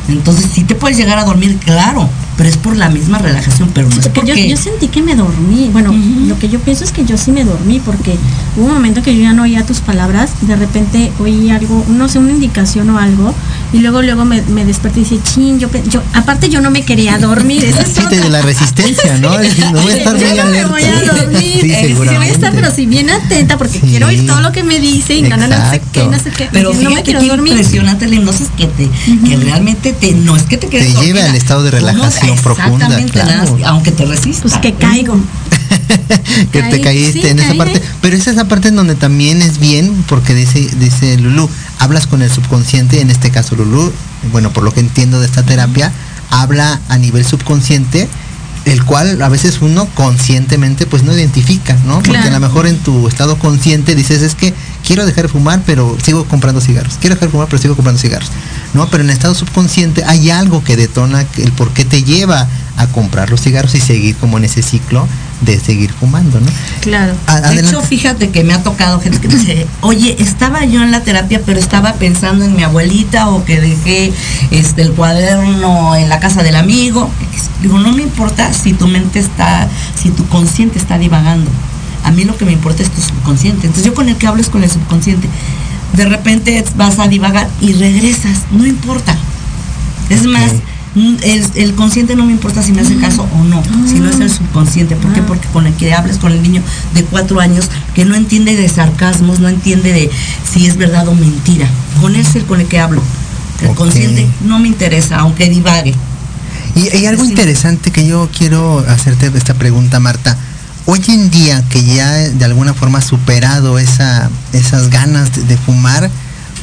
[0.09, 3.89] Entonces sí te puedes llegar a dormir, claro, pero es por la misma relajación, pero
[3.89, 5.69] no es Porque yo, yo sentí que me dormí.
[5.73, 5.93] Bueno,
[6.27, 8.15] lo que yo pienso es que yo sí me dormí porque
[8.55, 11.83] hubo un momento que yo ya no oía tus palabras y de repente oí algo,
[11.89, 13.33] no sé, una indicación o algo
[13.73, 16.83] y luego luego me, me desperté y dije, chin, yo, yo aparte yo no me
[16.83, 17.63] quería dormir.
[17.65, 18.19] esa es Sí, otra.
[18.21, 19.35] de la resistencia, ¿no?
[19.39, 21.59] Diciendo, voy a estar yo muy no me voy a dormir.
[21.61, 23.87] Sí, eh, sí, voy a estar, pero sí bien atenta porque Sí.
[23.87, 26.29] quiero oír todo lo que me dicen, y no, no, no sé qué, no sé
[26.31, 26.49] qué.
[26.51, 27.53] Pero no me fíjate quiero dormir.
[27.53, 28.89] impresionante la hipnosis que te,
[29.27, 32.26] que realmente te, no es que te quedes Te lleva al estado de ¿Cómo?
[32.35, 33.57] Profunda, claro.
[33.65, 34.51] aunque te resistas.
[34.51, 35.15] Pues que caigo.
[36.51, 37.81] que te Caí, caíste sí, en esa caí parte.
[38.01, 42.07] Pero esa es la parte en donde también es bien, porque dice, dice Lulu, hablas
[42.07, 43.91] con el subconsciente, en este caso Lulu,
[44.31, 45.91] bueno, por lo que entiendo de esta terapia,
[46.29, 48.07] habla a nivel subconsciente,
[48.65, 52.01] el cual a veces uno conscientemente pues no identifica, ¿no?
[52.01, 54.53] Porque a lo mejor en tu estado consciente dices, es que
[54.87, 56.97] quiero dejar de fumar, pero sigo comprando cigarros.
[56.99, 58.31] Quiero dejar de fumar, pero sigo comprando cigarros.
[58.73, 58.89] ¿No?
[58.89, 62.47] Pero en el estado subconsciente hay algo que detona el por qué te lleva
[62.77, 65.07] a comprar los cigarros y seguir como en ese ciclo
[65.41, 66.47] de seguir fumando, ¿no?
[66.81, 67.13] Claro.
[67.49, 70.91] De hecho, fíjate que me ha tocado gente que me dice, oye, estaba yo en
[70.91, 74.13] la terapia, pero estaba pensando en mi abuelita o que dejé
[74.51, 77.09] este el cuaderno en la casa del amigo.
[77.61, 81.49] Digo, no me importa si tu mente está, si tu consciente está divagando.
[82.07, 83.67] A mí lo que me importa es tu subconsciente.
[83.67, 85.27] Entonces yo con el que hablo es con el subconsciente.
[85.93, 89.17] De repente vas a divagar y regresas, no importa.
[90.09, 90.53] Es más,
[90.95, 94.29] el, el consciente no me importa si me hace caso o no, sino es el
[94.29, 94.95] subconsciente.
[94.95, 95.19] ¿Por qué?
[95.19, 95.25] Ah.
[95.27, 96.61] Porque con el que hables con el niño
[96.93, 100.09] de cuatro años que no entiende de sarcasmos, no entiende de
[100.49, 101.67] si es verdad o mentira.
[101.99, 103.01] Con él es el con el que hablo.
[103.61, 105.93] El consciente no me interesa, aunque divague.
[106.75, 110.37] Y hay algo interesante que yo quiero hacerte esta pregunta, Marta.
[110.89, 115.57] Hoy en día que ya de alguna forma has superado esa, esas ganas de, de
[115.57, 116.09] fumar,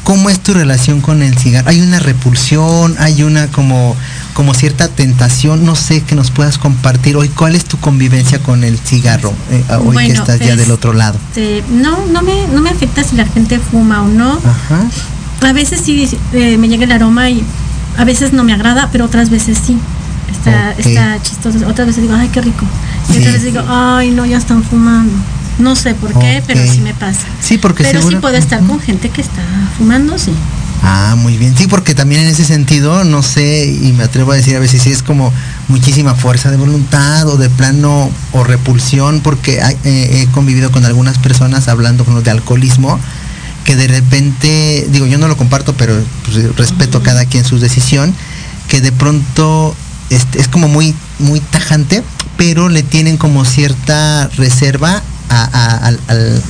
[0.02, 1.68] ¿cómo es tu relación con el cigarro?
[1.68, 2.96] ¿Hay una repulsión?
[2.98, 3.94] ¿Hay una como,
[4.32, 5.66] como cierta tentación?
[5.66, 7.28] No sé, que nos puedas compartir hoy.
[7.28, 9.34] ¿Cuál es tu convivencia con el cigarro?
[9.50, 11.18] eh, hoy que estás ya es- del otro lado.
[11.28, 14.32] Este, no, no me, no me afecta si la gente fuma o no.
[14.38, 14.86] Ajá.
[15.46, 17.44] A veces sí eh, me llega el aroma y
[17.98, 19.76] a veces no me agrada, pero otras veces sí.
[20.30, 21.58] Está, está chistoso.
[21.68, 22.64] Otras veces digo, ay, qué rico.
[23.12, 23.18] Sí.
[23.18, 25.12] veces digo, ay, no, ya están fumando.
[25.58, 27.20] No sé por qué, pero sí me pasa.
[27.40, 29.42] Sí, porque Pero sí puedo estar con gente que está
[29.78, 30.32] fumando, sí.
[30.82, 31.56] Ah, muy bien.
[31.56, 34.82] Sí, porque también en ese sentido, no sé, y me atrevo a decir a veces
[34.82, 35.32] sí es como
[35.68, 40.84] muchísima fuerza de voluntad o de plano o repulsión, porque hay- eh, he convivido con
[40.84, 42.98] algunas personas hablando con los de alcoholismo,
[43.64, 47.58] que de repente, digo, yo no lo comparto, pero pues, respeto a cada quien su
[47.58, 48.14] decisión,
[48.68, 49.74] que de pronto
[50.10, 52.02] este, es como muy, muy tajante,
[52.36, 55.92] pero le tienen como cierta reserva a,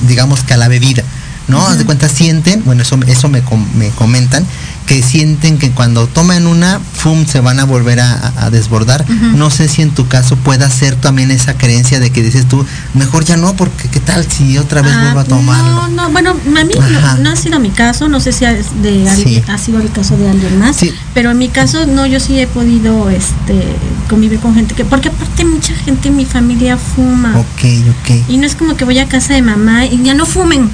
[0.07, 1.03] digamos que a la bebida.
[1.47, 1.65] ¿no?
[1.67, 3.43] Haz de cuenta, sienten, bueno, eso, eso me,
[3.75, 4.45] me comentan,
[4.85, 9.03] que sienten que cuando toman una, ¡fum!, se van a volver a, desbordar.
[9.35, 12.63] No sé si en tu caso pueda ser también esa creencia de que dices tú,
[12.93, 15.71] mejor ya no, porque qué tal si otra vez Ah, vuelvo a tomarlo.
[15.71, 19.09] No, no, bueno, a mí no, no ha sido mi caso, no sé si de
[19.09, 19.43] alguien- Sí.
[19.47, 20.93] ha sido el caso de alguien más, Sí.
[21.13, 23.63] pero en mi caso no, yo sí he podido este
[24.07, 27.31] convivir con gente que, porque aparte mucha gente en mi familia fuma.
[27.39, 30.25] Ok, ok, Y no es como que voy a casa de mamá y ya no
[30.27, 30.69] fumen.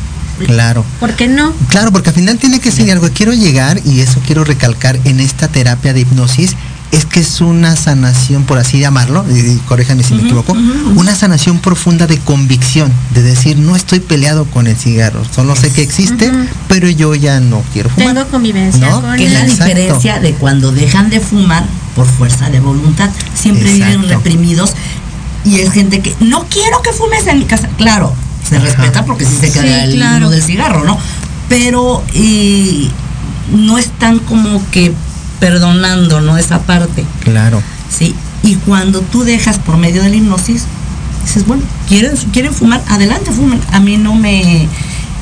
[0.46, 0.86] Claro.
[1.00, 1.54] ¿Por qué no?
[1.70, 3.10] Claro, porque al final tiene que ser algo.
[3.14, 6.56] Quiero llegar, y eso quiero recalcar en esta terapia de hipnosis,
[6.92, 10.54] es que es una sanación, por así llamarlo, y, y corríjame si me equivoco,
[10.96, 15.72] una sanación profunda de convicción, de decir, no estoy peleado con el cigarro, solo sé
[15.72, 16.30] que existe,
[16.68, 18.14] pero yo ya no quiero fumar.
[18.14, 19.02] Tengo convivencia ¿No?
[19.02, 19.42] con Que es la.
[19.44, 19.66] Exacto.
[19.66, 21.64] diferencia de cuando dejan de fumar
[21.96, 23.10] por fuerza de voluntad.
[23.34, 24.74] Siempre viven reprimidos
[25.46, 27.70] y es gente que no quiero que fumes en mi casa.
[27.78, 28.14] Claro,
[28.48, 28.66] se Ajá.
[28.66, 30.26] respeta porque sí se queda Sí, el claro.
[30.26, 30.98] humo del cigarro, ¿no?
[31.50, 32.90] Pero eh,
[33.52, 34.94] no están como que
[35.40, 36.38] perdonando, ¿no?
[36.38, 37.06] Esa parte.
[37.24, 37.62] Claro.
[37.90, 38.16] Sí.
[38.44, 40.64] Y cuando tú dejas por medio de la hipnosis,
[41.24, 43.60] dices, bueno, quieren, quieren fumar, adelante fumen.
[43.72, 44.68] A mí no me,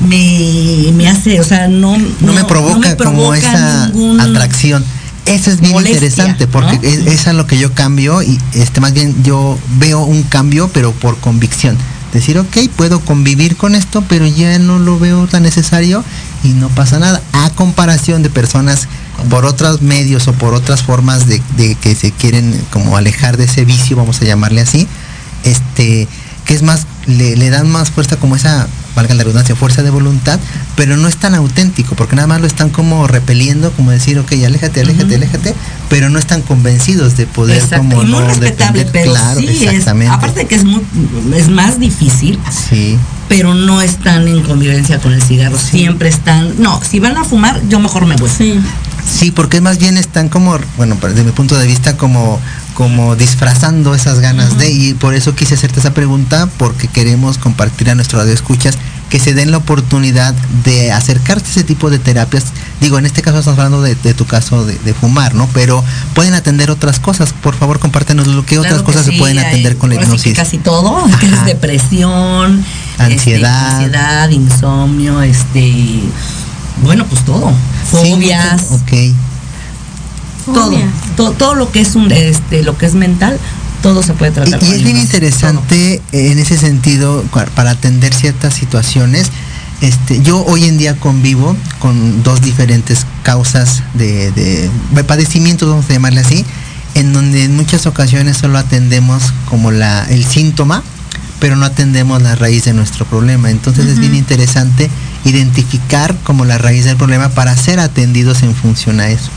[0.00, 4.84] me, hace, o sea, no, no, me, provoca como esa atracción.
[5.26, 8.92] Eso es bien interesante porque es, es, a lo que yo cambio y este más
[8.92, 11.76] bien yo veo un cambio pero por convicción.
[12.12, 16.04] Decir, ok, puedo convivir con esto, pero ya no lo veo tan necesario
[16.42, 17.22] y no pasa nada.
[17.32, 18.88] A comparación de personas
[19.28, 23.44] por otros medios o por otras formas de, de que se quieren como alejar de
[23.44, 24.88] ese vicio, vamos a llamarle así,
[25.44, 26.08] este,
[26.44, 29.90] que es más, le, le dan más fuerza como esa valga la redundancia, fuerza de
[29.90, 30.38] voluntad,
[30.76, 34.32] pero no es tan auténtico, porque nada más lo están como repeliendo, como decir, ok,
[34.44, 35.54] aléjate, aléjate, aléjate,
[35.90, 40.14] pero no están convencidos de poder como no respetable, pero claro, sí exactamente.
[40.14, 40.64] aparte que es
[41.34, 42.38] es más difícil.
[42.70, 42.96] Sí.
[43.28, 47.60] Pero no están en convivencia con el cigarro, siempre están, no, si van a fumar,
[47.68, 48.30] yo mejor me voy.
[48.30, 48.58] Sí.
[49.04, 52.40] Sí, porque más bien están como, bueno, desde mi punto de vista, como
[52.74, 57.90] como disfrazando esas ganas de y por eso quise hacerte esa pregunta porque queremos compartir
[57.90, 58.78] a nuestros escuchas
[59.10, 62.44] que se den la oportunidad de acercarse a ese tipo de terapias.
[62.80, 65.48] Digo, en este caso estamos hablando de, tu caso de, fumar, ¿no?
[65.52, 67.34] Pero pueden atender otras cosas.
[67.34, 70.36] Por favor, compártenos lo que otras cosas se pueden atender con la hipnosis.
[70.36, 76.00] casi todo, es depresión, este, ansiedad, ansiedad, insomnio, este,
[76.82, 77.52] bueno, pues todo,
[77.90, 78.68] fobias.
[78.70, 78.92] ok
[81.16, 83.38] todo, todo, lo que es un, este, lo que es mental,
[83.82, 84.62] todo se puede tratar.
[84.62, 89.30] Y, es bien interesante en ese sentido para atender ciertas situaciones.
[89.80, 95.94] Este, yo hoy en día convivo con dos diferentes causas de, de, padecimientos, vamos a
[95.94, 96.44] llamarle así,
[96.94, 100.82] en donde en muchas ocasiones solo atendemos como la, el síntoma,
[101.38, 103.50] pero no atendemos la raíz de nuestro problema.
[103.50, 104.90] Entonces es bien interesante
[105.24, 109.30] identificar como la raíz del problema para ser atendidos en función a eso.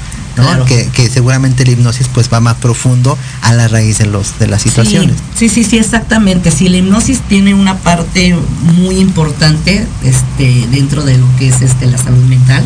[0.65, 4.63] Que, seguramente la hipnosis pues va más profundo a la raíz de los de las
[4.63, 5.15] situaciones.
[5.35, 6.49] Sí, sí, sí, exactamente.
[6.49, 8.35] Sí, la hipnosis tiene una parte
[8.75, 12.63] muy importante este, dentro de lo que es este, la salud mental.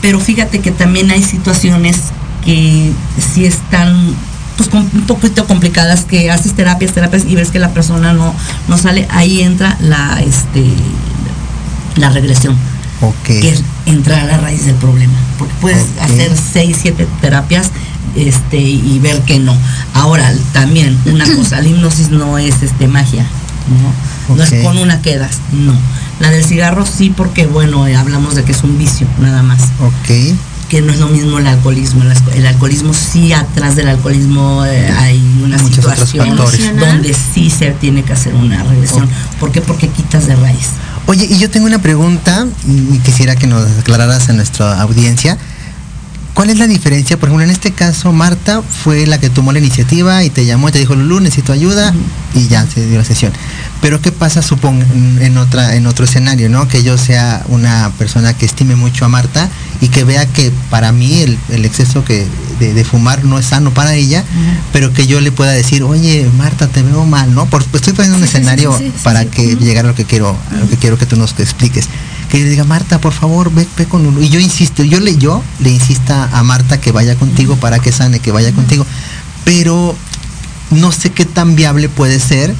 [0.00, 1.96] Pero fíjate que también hay situaciones
[2.44, 2.92] que
[3.34, 4.14] sí están
[4.56, 8.34] pues un poquito complicadas que haces terapias, terapias y ves que la persona no,
[8.68, 10.64] no sale, ahí entra la este
[11.96, 12.56] la regresión
[13.24, 15.14] que es entrar a la raíz del problema.
[15.38, 17.70] Porque puedes hacer seis, siete terapias
[18.16, 19.56] este, y ver que no.
[19.92, 23.26] Ahora, también una cosa, la hipnosis no es este magia,
[23.68, 24.36] ¿no?
[24.36, 25.74] No es con una quedas, no.
[26.20, 29.62] La del cigarro sí, porque bueno, eh, hablamos de que es un vicio, nada más.
[29.80, 30.36] Ok.
[30.68, 32.02] Que no es lo mismo el alcoholismo.
[32.34, 38.12] El, alcoholismo sí, atrás del alcoholismo eh, hay una situación donde sí se tiene que
[38.12, 39.08] hacer una regresión.
[39.38, 39.60] ¿Por qué?
[39.60, 40.70] Porque quitas de raíz.
[41.06, 45.36] Oye, y yo tengo una pregunta y quisiera que nos aclararas a nuestra audiencia.
[46.34, 47.16] ¿Cuál es la diferencia?
[47.16, 50.68] Por ejemplo, en este caso, Marta fue la que tomó la iniciativa y te llamó
[50.68, 51.94] y te dijo, Lulu, necesito ayuda
[52.34, 53.32] y ya se dio la sesión.
[53.80, 54.84] Pero ¿qué pasa, supongo,
[55.20, 56.66] en, otra, en otro escenario, ¿no?
[56.66, 59.48] Que yo sea una persona que estime mucho a Marta
[59.80, 62.26] y que vea que para mí el, exceso que
[62.58, 64.24] de, fumar no es sano para ella,
[64.72, 67.46] pero que yo le pueda decir, oye, Marta, te veo mal, ¿no?
[67.46, 70.78] Por, estoy poniendo un escenario para que llegar a lo que quiero, a lo que
[70.78, 71.88] quiero que tú nos expliques.
[72.30, 74.22] Que le diga, Marta, por favor, ve, ve con Lulu.
[74.22, 77.92] Y yo insisto, yo le, yo le insista a Marta que vaya contigo para que
[77.92, 78.86] sane, que vaya contigo.
[79.44, 79.94] Pero
[80.70, 82.54] no sé qué tan viable puede ser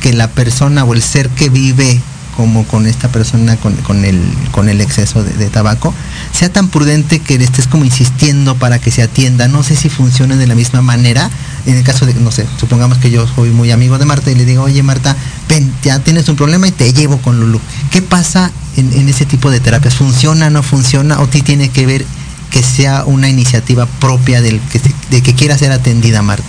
[0.00, 2.00] que la persona o el ser que vive
[2.36, 5.94] como con esta persona con, el, con el exceso de, tabaco,
[6.32, 9.48] sea tan prudente que le estés como insistiendo para que se atienda.
[9.48, 11.30] No sé si funciona de la misma manera.
[11.66, 14.34] En el caso de, no sé, supongamos que yo soy muy amigo de Marta y
[14.34, 15.16] le digo, oye Marta,
[15.48, 17.60] ven, ya tienes un problema y te llevo con Lulu.
[17.90, 19.94] ¿Qué pasa en, ese tipo de terapias?
[19.94, 21.20] ¿Funciona, no funciona?
[21.20, 22.06] ¿O ti tiene que ver
[22.50, 26.44] que sea una iniciativa propia del que, de que quiera ser atendida Marta?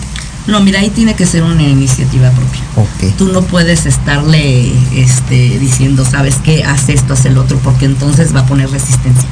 [0.48, 2.62] No, mira, ahí tiene que ser una iniciativa propia.
[2.76, 3.12] Okay.
[3.18, 6.64] Tú no puedes estarle este, diciendo, ¿sabes qué?
[6.64, 9.28] Haz esto, haz el otro, porque entonces va a poner resistencia.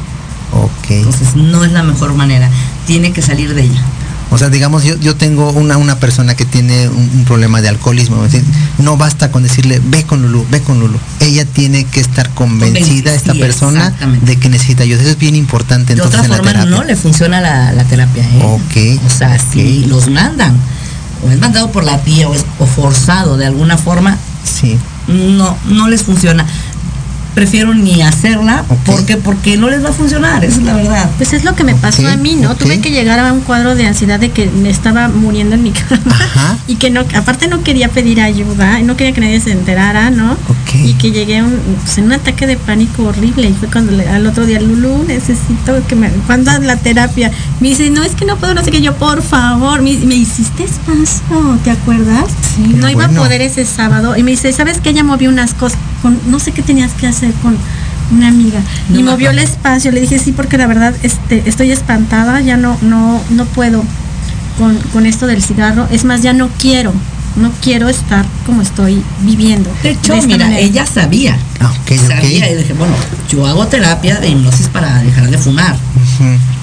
[0.51, 0.89] Ok.
[0.89, 2.49] Entonces no es la mejor manera.
[2.87, 3.81] Tiene que salir de ella.
[4.34, 8.25] O sea, digamos, yo, yo tengo una, una persona que tiene un, problema de alcoholismo.
[8.79, 10.97] no basta con decirle, ve con Lulu, ve con Lulu.
[11.19, 15.01] Ella tiene que estar convencida, esta persona, de que necesita ayuda.
[15.01, 15.93] Eso es bien importante.
[15.93, 18.23] Entonces, de otra forma, no le funciona la, terapia.
[18.23, 18.41] ¿eh?
[18.43, 19.05] Ok.
[19.05, 20.57] O sea, si los mandan
[21.23, 22.43] o es mandado por la tía o, es,
[22.75, 24.79] forzado de alguna forma, sí.
[25.07, 26.43] no, no les funciona.
[27.34, 28.63] Prefiero ni hacerla.
[28.86, 31.09] porque Porque no les va a funcionar, esa es la verdad.
[31.17, 32.55] Pues es lo que me pasó a mí, ¿no?
[32.55, 35.71] Tuve que llegar a un cuadro de ansiedad de que me estaba muriendo en mi
[35.89, 40.09] cama y que no, aparte no quería pedir ayuda, no quería que nadie se enterara,
[40.09, 40.38] ¿no?
[40.73, 44.07] Y que llegué un, pues, en un ataque de pánico horrible y fue cuando le,
[44.07, 48.25] al otro día, Lulu, necesito que me, cuando la terapia, me dice, no, es que
[48.25, 52.25] no puedo, no sé qué, yo, por favor, me, hiciste espacio, ¿te acuerdas?
[52.75, 55.79] no iba a poder ese sábado y me dice, ¿sabes que Ella movió unas cosas,
[56.03, 57.57] con, no sé qué tenías que hacer con
[58.11, 58.61] una amiga
[58.93, 62.77] y movió el espacio, le dije, sí, porque la verdad este, estoy espantada, ya no,
[62.81, 63.83] no, no puedo
[64.59, 66.93] con, con esto del cigarro, es más, ya no quiero,
[67.35, 69.71] no quiero estar como estoy viviendo.
[69.81, 71.37] De hecho, mira, ella sabía.
[71.59, 71.73] Ah,
[72.07, 72.93] sabía y dije, bueno,
[73.29, 75.75] yo hago terapia de hipnosis para dejar de fumar.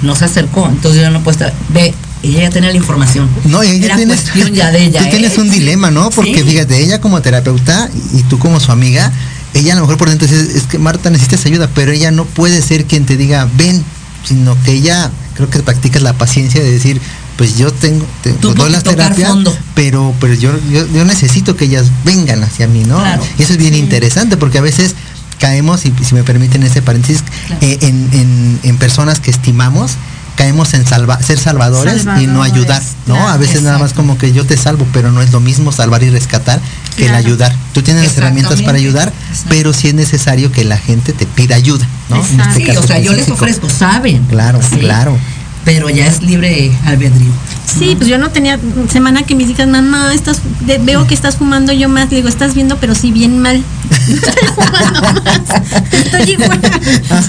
[0.02, 1.52] No se acercó, entonces yo no puedo estar.
[1.70, 3.28] Ve, ella ya tenía la información.
[3.44, 5.02] No, ella Era tienes, cuestión ya de ella.
[5.02, 5.40] Tú tienes ¿eh?
[5.40, 6.10] un dilema, ¿no?
[6.10, 9.12] Porque fíjate, ella como terapeuta y tú como su amiga,
[9.54, 12.24] ella a lo mejor por dentro dice, es que Marta necesitas ayuda, pero ella no
[12.24, 13.84] puede ser quien te diga, ven,
[14.24, 17.00] sino que ella creo que practicas la paciencia de decir,
[17.36, 19.32] pues yo tengo, tengo las terapias,
[19.74, 23.02] pero, pero yo, yo, necesito que ellas vengan hacia mí, ¿no?
[23.38, 24.94] Y eso es bien interesante porque a veces
[25.38, 27.24] caemos, y si me permiten ese paréntesis,
[27.62, 29.92] eh, en, personas que estimamos,
[30.36, 33.28] caemos en salva, ser salvadores, y no ayudar, ¿no?
[33.28, 36.02] a veces nada más como que yo te salvo, pero no es lo mismo salvar
[36.02, 36.60] y rescatar
[36.96, 37.54] que el ayudar.
[37.72, 39.12] Tú tienes las herramientas para ayudar,
[39.48, 42.20] pero sí es necesario que la gente te pida ayuda, ¿no?
[42.20, 44.24] Este sí, o sea, yo les ofrezco, saben.
[44.24, 45.18] Claro, claro
[45.64, 47.32] pero ya es libre albedrío.
[47.78, 48.58] Sí, pues yo no tenía
[48.90, 50.40] semana que me digan, mamá, estás,
[50.82, 52.10] veo que estás fumando yo más.
[52.10, 53.62] Le digo, estás viendo, pero sí bien mal.
[53.90, 55.92] Estoy fumando más.
[55.92, 56.60] Estoy igual.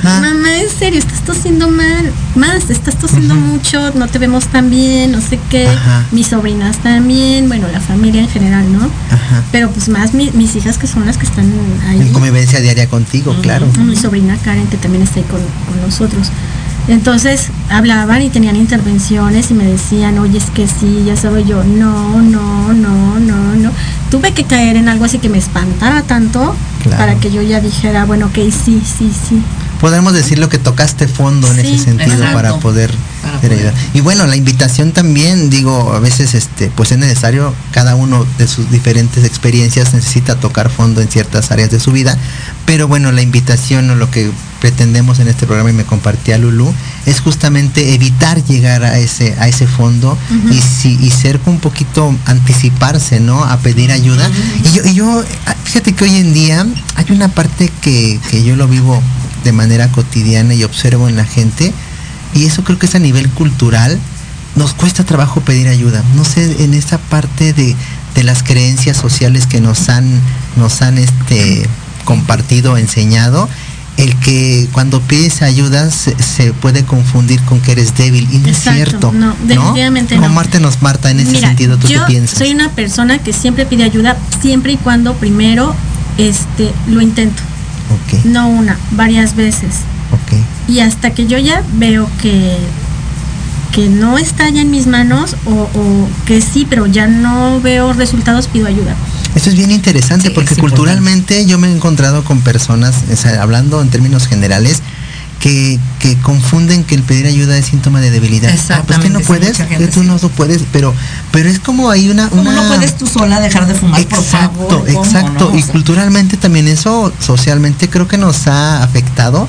[0.03, 2.11] Mamá, en serio, estás tosiendo mal.
[2.35, 5.67] Más, estás tosiendo mucho, no te vemos tan bien, no sé qué.
[6.11, 8.89] Mis sobrinas también, bueno, la familia en general, ¿no?
[9.51, 11.51] Pero pues más mis hijas que son las que están
[11.87, 12.01] ahí.
[12.01, 13.67] En convivencia diaria contigo, claro.
[13.79, 16.27] Mi sobrina Karen, que también está ahí con, con nosotros.
[16.91, 21.63] Entonces hablaban y tenían intervenciones y me decían, oye, es que sí, ya sabía yo,
[21.63, 23.71] no, no, no, no, no.
[24.09, 26.53] Tuve que caer en algo así que me espantara tanto
[26.97, 29.41] para que yo ya dijera, bueno, ok, sí, sí, sí.
[29.79, 32.93] Podemos decir lo que tocaste fondo en ese sentido para poder,
[33.93, 38.49] Y bueno, la invitación también, digo, a veces este, pues es necesario, cada uno de
[38.49, 42.17] sus diferentes experiencias necesita tocar fondo en ciertas áreas de su vida,
[42.65, 44.29] pero bueno, la invitación o lo que
[44.61, 46.71] pretendemos en este programa y me compartía Lulu,
[47.07, 50.17] es justamente evitar llegar a ese, a ese fondo
[50.51, 53.43] y, si, y ser un poquito anticiparse, ¿no?
[53.43, 54.29] A pedir ayuda.
[54.63, 58.43] y, yo, y yo, ah, fíjate que hoy en día hay una parte que, que
[58.43, 59.01] yo lo vivo
[59.43, 61.73] de manera cotidiana y observo en la gente,
[62.35, 63.97] y eso creo que es a nivel cultural,
[64.55, 66.03] nos cuesta trabajo pedir ayuda.
[66.15, 67.75] No sé, en esa parte de,
[68.13, 70.07] de las creencias sociales que nos han,
[70.55, 71.67] nos han este,
[72.05, 73.49] compartido, enseñado,
[73.97, 78.57] el que cuando pides ayuda se, puede confundir con que eres débil y no es
[78.57, 79.11] cierto.
[79.11, 80.29] No, definitivamente ¿no?
[80.81, 82.37] Marta en ese sentido, ¿tú yo qué piensas?
[82.37, 85.75] Soy una persona que siempre pide ayuda, siempre y cuando primero
[86.17, 87.41] este, lo intento.
[88.23, 89.81] No una, varias veces.
[90.67, 92.57] Y hasta que yo ya veo que,
[93.73, 97.93] que no está ya en mis manos o, o que sí, pero ya no veo
[97.93, 98.95] resultados, pido ayuda.
[99.35, 102.95] Esto es bien interesante porque culturalmente yo me he encontrado con personas,
[103.39, 104.81] hablando en términos generales,
[105.41, 105.79] que,
[106.21, 108.53] confunden que el pedir ayuda es síntoma de debilidad.
[108.69, 110.93] Ah, pues que no puedes, que tú no lo puedes, pero,
[111.31, 112.51] pero es como hay una, una...
[112.53, 114.89] no puedes tú sola dejar de fumar, exacto, por favor?
[114.89, 119.47] Exacto, y culturalmente también eso socialmente creo que nos ha afectado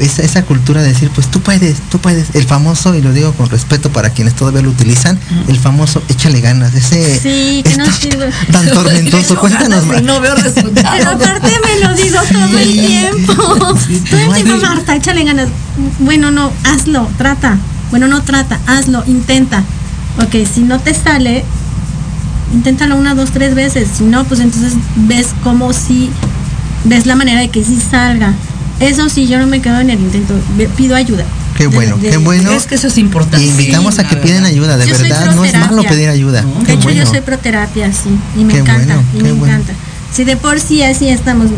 [0.00, 2.34] esa, esa cultura de decir, pues tú puedes, tú puedes.
[2.34, 6.40] El famoso, y lo digo con respeto para quienes todavía lo utilizan, el famoso échale
[6.40, 6.74] ganas.
[6.74, 8.30] Ese sí, que no sirve.
[8.50, 9.36] tan tormentoso.
[9.36, 10.02] Cuéntanos más.
[10.02, 10.98] No veo resultados.
[10.98, 13.34] Pero aparte me lo digo todo el tiempo.
[13.34, 15.48] todo el tiempo, Marta, échale ganas.
[16.00, 17.58] Bueno, no, hazlo, trata.
[17.90, 19.64] Bueno, no trata, hazlo, intenta.
[20.18, 21.44] Ok, si no te sale,
[22.52, 23.88] inténtalo una, dos, tres veces.
[23.96, 26.10] Si no, pues entonces ves como si
[26.84, 28.34] ves la manera de que sí salga.
[28.80, 30.34] Eso sí, yo no me quedo en el intento,
[30.76, 31.24] pido ayuda.
[31.56, 32.50] Qué bueno, qué bueno.
[32.52, 33.44] Es que eso es importante.
[33.44, 36.44] invitamos a que piden ayuda, de verdad, no es malo pedir ayuda.
[36.66, 39.72] de hecho, yo soy proterapia, sí, y me encanta, y me encanta.
[40.12, 41.50] Si de por sí así estamos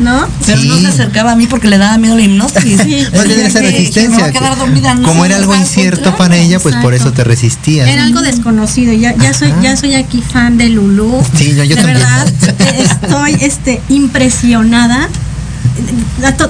[0.00, 0.28] ¿no?
[0.44, 2.80] Pero no se acercaba a mí porque le daba miedo la hipnosis.
[2.82, 3.06] Sí.
[3.12, 4.32] No tenía esa resistencia.
[5.04, 7.88] Como era algo incierto para ella, pues por eso te resistías.
[7.88, 8.92] Era algo desconocido.
[8.92, 11.22] Ya, ya soy, ya soy aquí fan de Lulu.
[11.36, 11.98] Sí, yo, yo de también.
[11.98, 12.32] verdad,
[12.78, 15.08] estoy este, impresionada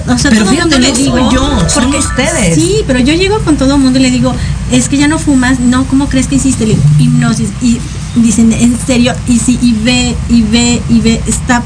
[0.08, 2.54] o sea, pero todo mundo le digo yo, porque ustedes.
[2.54, 4.34] Sí, pero yo llego con todo el mundo y le digo,
[4.70, 6.66] es que ya no fumas, no, ¿cómo crees que hiciste?
[6.66, 7.48] Le hipnosis.
[7.62, 7.78] Y
[8.16, 11.62] dicen, en serio, y sí, y ve, y ve, y ve, está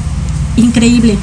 [0.57, 1.17] increíble.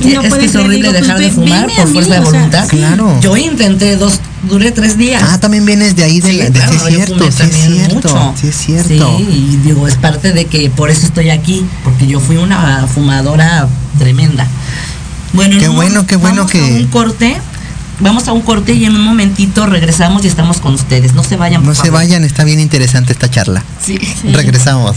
[0.00, 2.68] Sí, es que es horrible pues, dejar de fumar por fuerza de voluntad.
[2.68, 3.20] Claro.
[3.20, 5.20] Yo intenté dos, duré tres días.
[5.26, 7.94] Ah, también vienes de ahí, de, Sí, la- de- claro, sí cierto, sí es cierto,
[7.94, 8.34] mucho.
[8.40, 9.16] sí es cierto.
[9.18, 12.86] Sí, y digo, es parte de que por eso estoy aquí, porque yo fui una
[12.86, 13.66] fumadora
[13.98, 14.46] tremenda.
[15.32, 17.36] Bueno, en Qué un- bueno, qué bueno vamos que- A un corte,
[18.00, 21.14] vamos a un corte y en un momentito regresamos y estamos con ustedes.
[21.14, 21.94] No se vayan, por No se favor.
[22.00, 23.62] vayan, está bien interesante esta charla.
[23.84, 23.98] Sí.
[24.32, 24.96] Regresamos.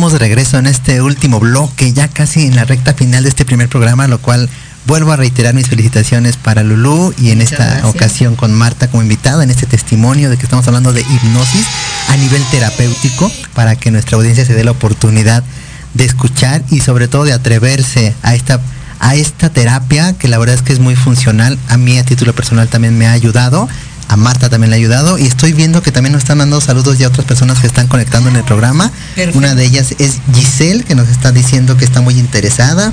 [0.00, 3.44] Estamos de regreso en este último bloque, ya casi en la recta final de este
[3.44, 4.48] primer programa, lo cual
[4.86, 7.94] vuelvo a reiterar mis felicitaciones para Lulú y en Muchas esta gracias.
[7.94, 11.66] ocasión con Marta como invitada en este testimonio de que estamos hablando de hipnosis
[12.08, 15.44] a nivel terapéutico para que nuestra audiencia se dé la oportunidad
[15.92, 18.58] de escuchar y sobre todo de atreverse a esta
[19.00, 21.58] a esta terapia que la verdad es que es muy funcional.
[21.68, 23.68] A mí a título personal también me ha ayudado.
[24.10, 26.98] A Marta también le ha ayudado y estoy viendo que también nos están dando saludos
[26.98, 28.90] ya otras personas que están conectando en el programa.
[29.14, 29.38] Perfecto.
[29.38, 32.92] Una de ellas es Giselle, que nos está diciendo que está muy interesada.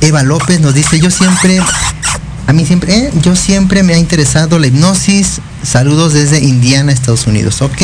[0.00, 1.60] Eva López nos dice, yo siempre,
[2.48, 5.40] a mí siempre, eh, yo siempre me ha interesado la hipnosis.
[5.62, 7.62] Saludos desde Indiana, Estados Unidos.
[7.62, 7.82] Ok.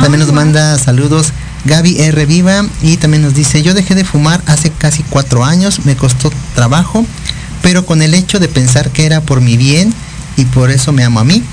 [0.00, 1.32] También nos manda saludos
[1.66, 2.26] Gaby R.
[2.26, 6.32] Viva y también nos dice, yo dejé de fumar hace casi cuatro años, me costó
[6.56, 7.06] trabajo,
[7.62, 9.94] pero con el hecho de pensar que era por mi bien
[10.36, 11.44] y por eso me amo a mí,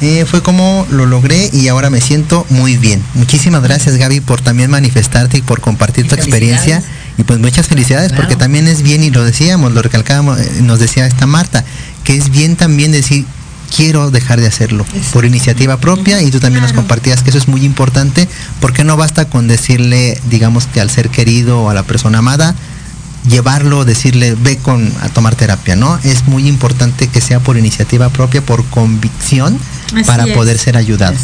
[0.00, 3.02] eh, fue como lo logré y ahora me siento muy bien.
[3.14, 6.82] Muchísimas gracias Gaby por también manifestarte y por compartir tu experiencia.
[7.18, 10.78] Y pues muchas felicidades porque también es bien, y lo decíamos, lo recalcábamos, eh, nos
[10.78, 11.64] decía esta Marta,
[12.02, 13.26] que es bien también decir,
[13.76, 17.46] quiero dejar de hacerlo por iniciativa propia y tú también nos compartías que eso es
[17.46, 18.28] muy importante
[18.60, 22.54] porque no basta con decirle, digamos que al ser querido o a la persona amada,
[23.28, 25.98] llevarlo, decirle, ve con a tomar terapia, ¿no?
[26.04, 29.58] Es muy importante que sea por iniciativa propia, por convicción,
[29.94, 30.34] Así para es.
[30.36, 31.14] poder ser ayudado.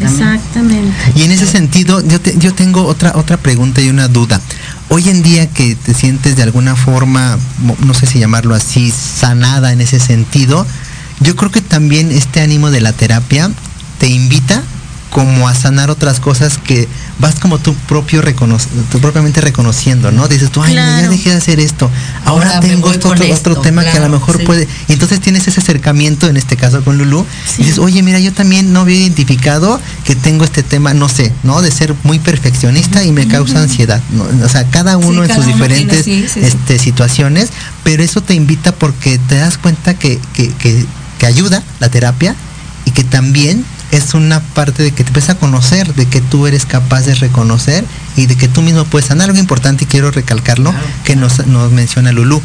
[0.00, 0.94] Exactamente.
[1.14, 4.40] Y en ese sentido, yo, te- yo tengo otra, otra pregunta y una duda.
[4.88, 7.38] Hoy en día que te sientes de alguna forma,
[7.80, 10.66] no sé si llamarlo así, sanada en ese sentido,
[11.20, 13.50] yo creo que también este ánimo de la terapia
[13.98, 14.62] te invita
[15.10, 16.88] como a sanar otras cosas que
[17.18, 18.58] vas como tú propio recono
[18.90, 20.28] tú propiamente reconociendo, ¿no?
[20.28, 21.10] Dices tú, ay, no, ya Claro.
[21.10, 21.90] dejé de hacer esto.
[22.24, 24.44] Ahora, tengo esto, otro, esto, otro tema que a claro, lo mejor sí.
[24.44, 24.68] puede.
[24.88, 27.24] Y entonces tienes ese acercamiento, en este caso con Lulu,
[27.58, 31.32] y dices, oye, mira, yo también no había identificado que tengo este tema, no sé,
[31.42, 31.62] ¿no?
[31.62, 34.02] De ser muy perfeccionista y me causa ansiedad.
[34.10, 34.44] ¿no?
[34.44, 37.50] O sea, cada uno en cada sus uno diferentes este, situaciones,
[37.84, 40.84] pero eso te invita porque te das cuenta que, que, que,
[41.18, 42.34] que ayuda la terapia
[42.84, 46.46] y que también es una parte de que te empiezas a conocer, de que tú
[46.46, 47.84] eres capaz de reconocer
[48.16, 49.28] y de que tú mismo puedes sanar.
[49.28, 50.74] Algo importante y quiero recalcarlo
[51.04, 52.42] que nos, nos menciona Lulú.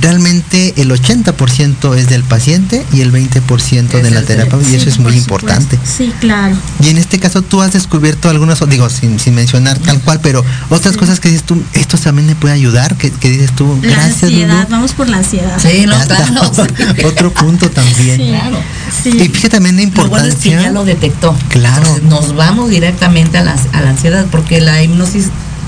[0.00, 4.64] Realmente el 80% es del paciente y el 20% de Es la el terapia y
[4.64, 5.46] sí, eso es muy supuesto.
[5.46, 5.78] importante.
[5.84, 6.56] Sí, claro.
[6.82, 10.44] Y en este caso tú has descubierto algunas, digo, sin, sin mencionar tal cual, pero
[10.70, 13.90] otras cosas que dices tú, esto también me puede ayudar, que, que dices tú, La
[13.90, 14.70] gracias ansiedad, Lulú.
[14.70, 15.58] vamos por la ansiedad.
[15.58, 16.50] Sí, no, claro.
[17.04, 18.16] Otro punto también.
[18.16, 18.28] Sí.
[18.28, 18.58] Claro.
[19.02, 19.10] Sí.
[19.10, 20.60] Y fíjate también la Lo bueno es que importancia.
[20.62, 21.36] ya lo detectó.
[21.48, 21.82] Claro.
[21.82, 25.26] Entonces, nos vamos directamente a la, a la ansiedad porque la hipnosis,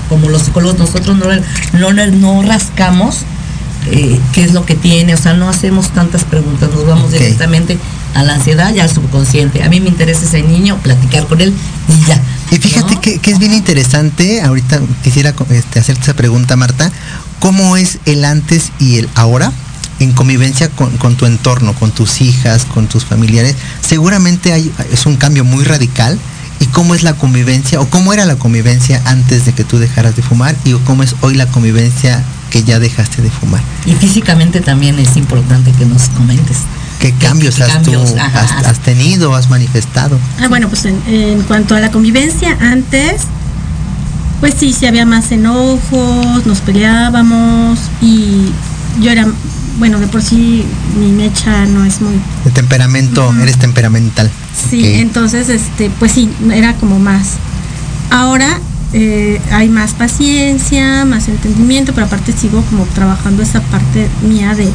[0.09, 1.41] como los psicólogos, nosotros no, le-
[1.79, 3.17] no, no rascamos
[3.91, 7.77] eh, qué es lo que tiene, o sea, no hacemos tantas preguntas, nos vamos directamente
[8.13, 9.63] a la ansiedad y al subconsciente.
[9.63, 11.53] A mí me interesa ese niño, platicar con él
[11.87, 12.21] y ya.
[12.51, 13.01] Y fíjate ¿no?
[13.01, 16.91] que, que es bien interesante, ahorita quisiera este, hacerte esa pregunta, Marta,
[17.39, 19.51] ¿cómo es el antes y el ahora
[19.99, 23.55] en convivencia con, con tu entorno, con tus hijas, con tus familiares?
[23.81, 26.19] Seguramente hay, es un cambio muy radical.
[26.59, 30.15] ¿Y cómo es la convivencia o cómo era la convivencia antes de que tú dejaras
[30.15, 32.23] de fumar y cómo es hoy la convivencia
[32.53, 33.61] que ya dejaste de fumar?
[33.87, 36.59] Y físicamente también es importante que nos comentes.
[36.99, 37.91] ¿Qué cambios qué has, tú-?
[38.19, 38.41] Ajá.
[38.41, 40.19] has, has tenido, has manifestado?
[40.39, 43.23] Ah, bueno, pues en, en cuanto a la convivencia antes,
[44.39, 48.51] pues sí, sí había más enojos, nos peleábamos y
[49.01, 49.25] yo era,
[49.79, 50.63] bueno, de por sí
[50.99, 52.13] mi mecha no es muy
[52.45, 54.29] De temperamento, eres temperamental.
[54.69, 57.37] Sí, entonces, este, pues sí, era como más.
[58.11, 58.59] Ahora
[58.93, 64.69] eh, hay más paciencia, más entendimiento, pero aparte sigo como trabajando esa parte mía de,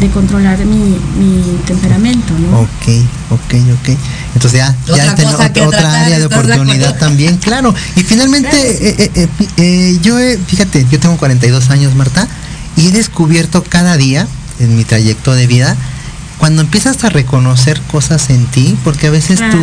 [0.00, 2.60] de controlar mi, mi temperamento, ¿no?
[2.60, 3.98] Ok, ok, ok.
[4.34, 7.74] Entonces ya, ya Otra ten- cosa que otra área de ¿estás de oportunidad también, claro.
[7.96, 8.56] Y finalmente,
[8.88, 12.28] eh, eh, eh, pi- eh, yo, he- fíjate, yo tengo 42 años, Marta,
[12.76, 14.26] y he descubierto cada día
[14.60, 15.76] en mi trayecto de vida,
[16.38, 19.58] cuando empiezas a reconocer cosas en ti, porque a veces Claro.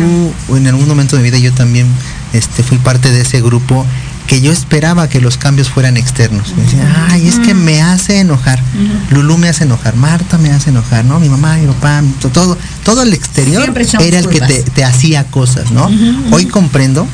[0.48, 1.86] tú, en algún momento de mi vida, yo también
[2.32, 3.84] este, fui parte de ese grupo
[4.32, 6.54] que yo esperaba que los cambios fueran externos.
[6.56, 8.62] Me decían, ay, es que me hace enojar.
[9.10, 11.20] Lulú me hace enojar, Marta me hace enojar, ¿no?
[11.20, 12.02] Mi mamá, mi papá,
[12.32, 13.70] todo, todo el exterior
[14.00, 15.90] era el que te, hacía cosas, ¿no?
[16.30, 17.06] Hoy comprendo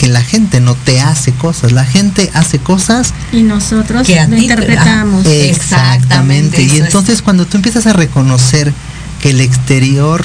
[0.00, 4.26] que la gente no te hace cosas, la gente hace cosas Y nosotros Que a
[4.26, 5.26] ti interpretamos.
[5.26, 5.50] ah, Exactamente.
[5.50, 6.86] Exactamente, Y es.
[6.86, 8.72] entonces cuando tú empiezas a reconocer
[9.20, 10.24] que el exterior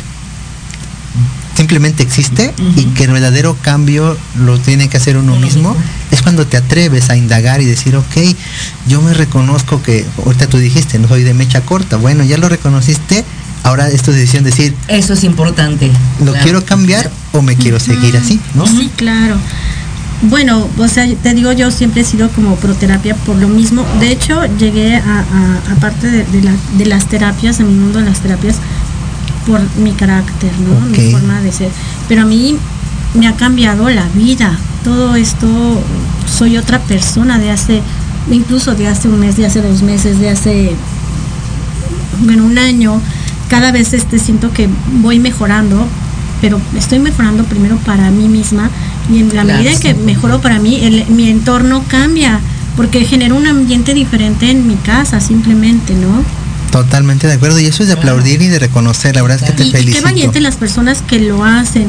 [1.57, 5.76] simplemente existe y que el verdadero cambio lo tiene que hacer uno mismo.
[6.14, 8.18] Es cuando te atreves a indagar y decir, ok,
[8.88, 12.47] yo me reconozco que, ahorita tú dijiste, no soy de mecha corta, bueno, ya lo
[12.49, 13.24] reconociste,
[13.64, 15.91] ahora es tu decisión decir, Eso es importante.
[16.20, 16.43] ¿lo Claro.
[16.43, 18.39] quiero cambiar o me quiero seguir así?
[18.55, 18.68] ¿no?
[18.68, 19.38] Sí, claro.
[20.24, 23.86] Bueno, o sea, te digo, yo siempre he sido como proterapia por lo mismo.
[23.99, 27.99] De hecho, llegué a, a- aparte de, de la- de las terapias, a mi mundo
[27.99, 28.55] de las terapias,
[29.45, 30.80] por mi carácter, ¿no?
[30.88, 31.70] Mi forma de ser.
[32.07, 32.55] Pero a mí
[33.16, 34.57] me ha cambiado la vida.
[34.84, 35.47] Todo esto,
[36.25, 37.81] soy otra persona de hace,
[38.31, 40.71] incluso de hace un mes, de hace dos meses, de hace,
[42.25, 42.99] bueno, un año.
[43.49, 44.67] Cada vez este, siento que
[45.01, 45.86] voy mejorando,
[46.41, 48.69] pero estoy mejorando primero para mí misma
[49.09, 49.99] y en la Claro, medida que sí.
[50.05, 52.39] mejoro para mí, el- mi entorno cambia,
[52.75, 56.23] porque genera un ambiente diferente en mi casa, simplemente, ¿no?
[56.71, 57.59] Totalmente de acuerdo.
[57.59, 59.15] Y eso es de aplaudir y de reconocer.
[59.15, 59.97] La verdad es que te Y, y felicito.
[59.99, 61.88] qué valiente las personas que lo hacen.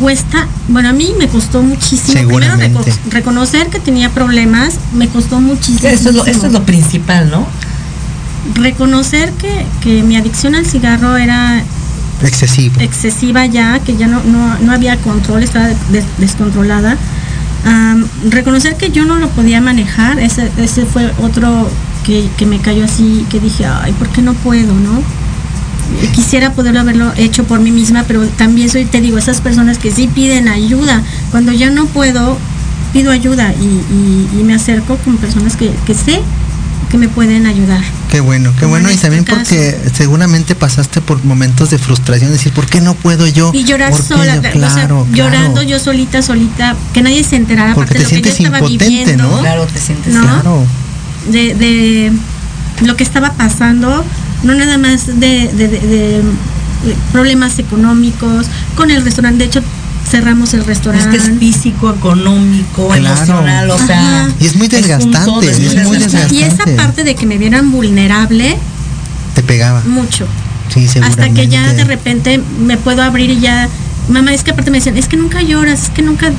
[0.00, 2.14] Cuesta, bueno, a mí me costó muchísimo.
[2.28, 5.88] Primero reco- reconocer que tenía problemas, me costó muchísimo.
[5.88, 7.46] Eso es lo, eso es lo principal, ¿no?
[8.54, 11.62] Reconocer que, que mi adicción al cigarro era
[12.22, 12.80] Excesivo.
[12.80, 16.96] excesiva ya, que ya no, no, no había control, estaba des- descontrolada.
[18.28, 21.68] Reconocer que yo no lo podía manejar, ese, ese fue otro
[22.04, 25.02] que, que me cayó así, que dije, ay, ¿por qué no puedo, no?
[26.12, 29.90] Quisiera poderlo haberlo hecho por mí misma, pero también soy, te digo, esas personas que
[29.90, 31.02] sí piden ayuda.
[31.30, 32.38] Cuando ya no puedo,
[32.92, 36.20] pido ayuda y, y- y me acerco con personas que, que sé
[36.90, 37.80] que me pueden ayudar.
[38.08, 38.88] Qué bueno, qué Como bueno.
[38.88, 39.38] en Y este también caso.
[39.40, 43.50] porque seguramente pasaste por momentos de frustración, decir, ¿por qué no puedo yo?
[43.52, 44.38] Y llorar ¿Por qué sola, yo?
[44.38, 48.16] o sea, Claro, llorando yo solita, solita, que nadie se enterara Porque aparte de te
[48.16, 49.40] lo que yo sientes estaba impotente, viviendo, ¿no?
[49.40, 50.14] Claro, te sientes.
[50.14, 50.20] ¿No?
[50.22, 50.64] Claro.
[51.32, 52.12] de, de
[52.86, 54.04] lo que estaba pasando,
[54.44, 56.22] no nada más de, de- de- de
[57.12, 59.62] problemas económicos, con el restaurante, de hecho
[60.08, 61.10] cerramos el Es restaurante.
[61.10, 63.06] que es físico, económico, Claro.
[63.06, 64.24] emocional, o sea.
[64.24, 64.28] Ajá.
[64.38, 66.34] Y es muy todo, desgastante, es muy es muy desgastante.
[66.34, 68.56] y esa parte de que me vieran vulnerable,
[69.34, 69.82] Te pegaba.
[69.86, 70.26] mucho.
[70.68, 70.86] Sí.
[71.02, 73.68] Hasta que ya de repente me puedo abrir y ya,
[74.08, 76.30] mamá, es que aparte me decían, es que nunca lloras, es que nunca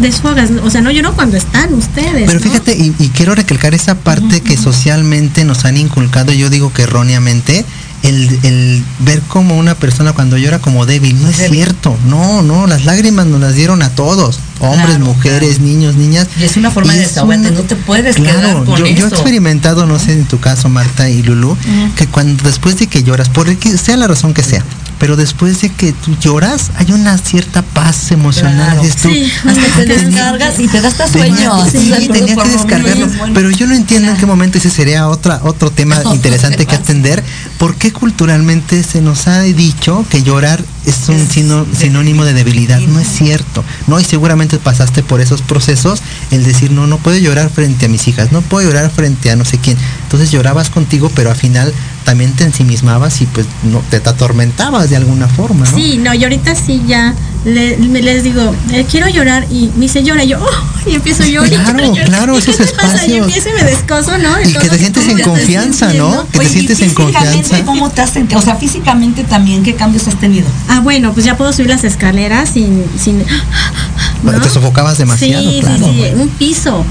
[0.00, 2.24] desfogas, o sea, no lloro cuando están ustedes.
[2.26, 2.40] Pero ¿no?
[2.40, 6.82] fíjate, y, y quiero recalcar esa parte que socialmente nos han inculcado, yo digo que
[6.82, 7.64] erróneamente,
[8.02, 11.56] el, el ver como una persona cuando llora como débil, no es Débil.
[11.58, 15.64] cierto, no, no, las lágrimas nos las dieron a todos, hombres, Claro, mujeres, claro.
[15.64, 16.26] niños, niñas.
[16.40, 18.92] Y es una forma de es desahogarte, no te puedes quedar con yo, yo he
[18.92, 19.08] eso.
[19.08, 21.56] experimentado, no sé en tu caso, Marta y Lulu,
[21.96, 24.64] que cuando después de que lloras, por el que sea la razón que sea,
[25.00, 28.78] pero después de que tú lloras, hay una cierta paz emocional.
[28.78, 28.82] Claro.
[28.82, 29.32] tú, Sí.
[29.44, 31.64] Hasta te descargas y te da hasta Tenía sueño.
[31.64, 33.08] que- sí, tenía que descargarlo.
[33.34, 37.24] Pero yo no entiendo en qué momento ese sería otra, otro tema interesante que atender.
[37.58, 42.24] ¿Por qué culturalmente se nos ha dicho que llorar es un Es sino- de- sinónimo
[42.24, 42.78] de debilidad?
[42.80, 43.64] No es cierto.
[43.86, 47.88] No, y seguramente pasaste por esos procesos, el decir, no, no puedo llorar frente a
[47.88, 49.78] mis hijas, no puedo llorar frente a no sé quién.
[50.04, 51.72] Entonces llorabas contigo, pero al final
[52.04, 55.76] también te ensimismabas y pues no te atormentabas de alguna forma, ¿no?
[55.76, 57.14] Sí, no, y ahorita sí ya
[57.44, 61.22] le- les digo, eh, quiero llorar y me dice llora y yo, oh, y empiezo
[61.22, 61.50] a llorar.
[61.52, 62.04] y Claro, lloro.
[62.06, 62.88] claro, ¿Y qué esos te pasa?
[63.06, 63.26] Y espacios.
[63.26, 64.40] empiezo y me descoso, ¿no?
[64.42, 66.26] Y que te sientes ¿cómo en confianza, ¿no?
[66.26, 67.64] Que te Oye, ¿y sientes en confianza.
[67.64, 68.38] ¿Cómo te has sentido?
[68.40, 70.46] O sea, físicamente también, ¿qué cambios has tenido?
[70.68, 72.84] Ah, bueno, pues ya puedo subir las escaleras sin...
[73.02, 73.18] sin
[74.22, 74.32] ¿no?
[74.40, 75.86] Te sofocabas demasiado, sí, claro.
[75.86, 76.84] Sí, sí, un piso,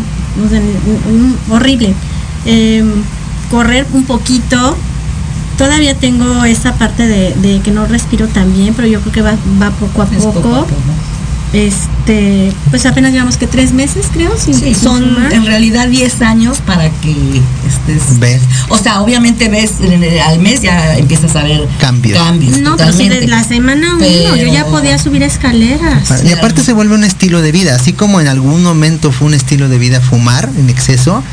[1.51, 1.93] horrible.
[2.45, 2.83] Eh,
[3.51, 4.77] correr un poquito.
[5.59, 9.21] Todavía tengo esa parte de, de que no respiro tan bien, pero yo creo que
[9.21, 10.41] va, va poco a Es poco.
[10.41, 10.73] poco a poco.
[11.51, 15.33] Este, pues apenas llevamos que tres meses, creo, sin, Sí, sin son fumar.
[15.33, 17.11] en realidad 10 años para que
[17.67, 18.19] estés.
[18.19, 18.41] Ves.
[18.69, 19.73] O sea, obviamente ves
[20.27, 22.19] al mes ya empiezas a ver Cambios.
[22.59, 23.15] No, pero sí, totalmente.
[23.15, 26.23] desde la semana uno, yo ya podía subir escaleras.
[26.23, 29.33] Y aparte se vuelve un estilo de vida, así como en algún momento fue un
[29.33, 31.23] estilo de vida fumar en exceso,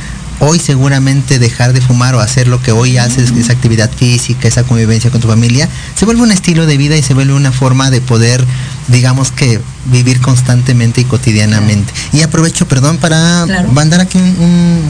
[0.41, 4.65] hoy seguramente dejar de fumar o hacer lo que hoy haces, esa actividad física, esa
[4.65, 7.91] convivencia con tu familia, se vuelve un estilo de vida y se vuelve una forma
[7.91, 8.45] de poder,
[8.89, 11.93] digamos que, vivir constantemente y cotidianamente.
[12.13, 13.73] Y aprovecho, perdón, para Claro.
[13.73, 14.83] mandar aquí un, un-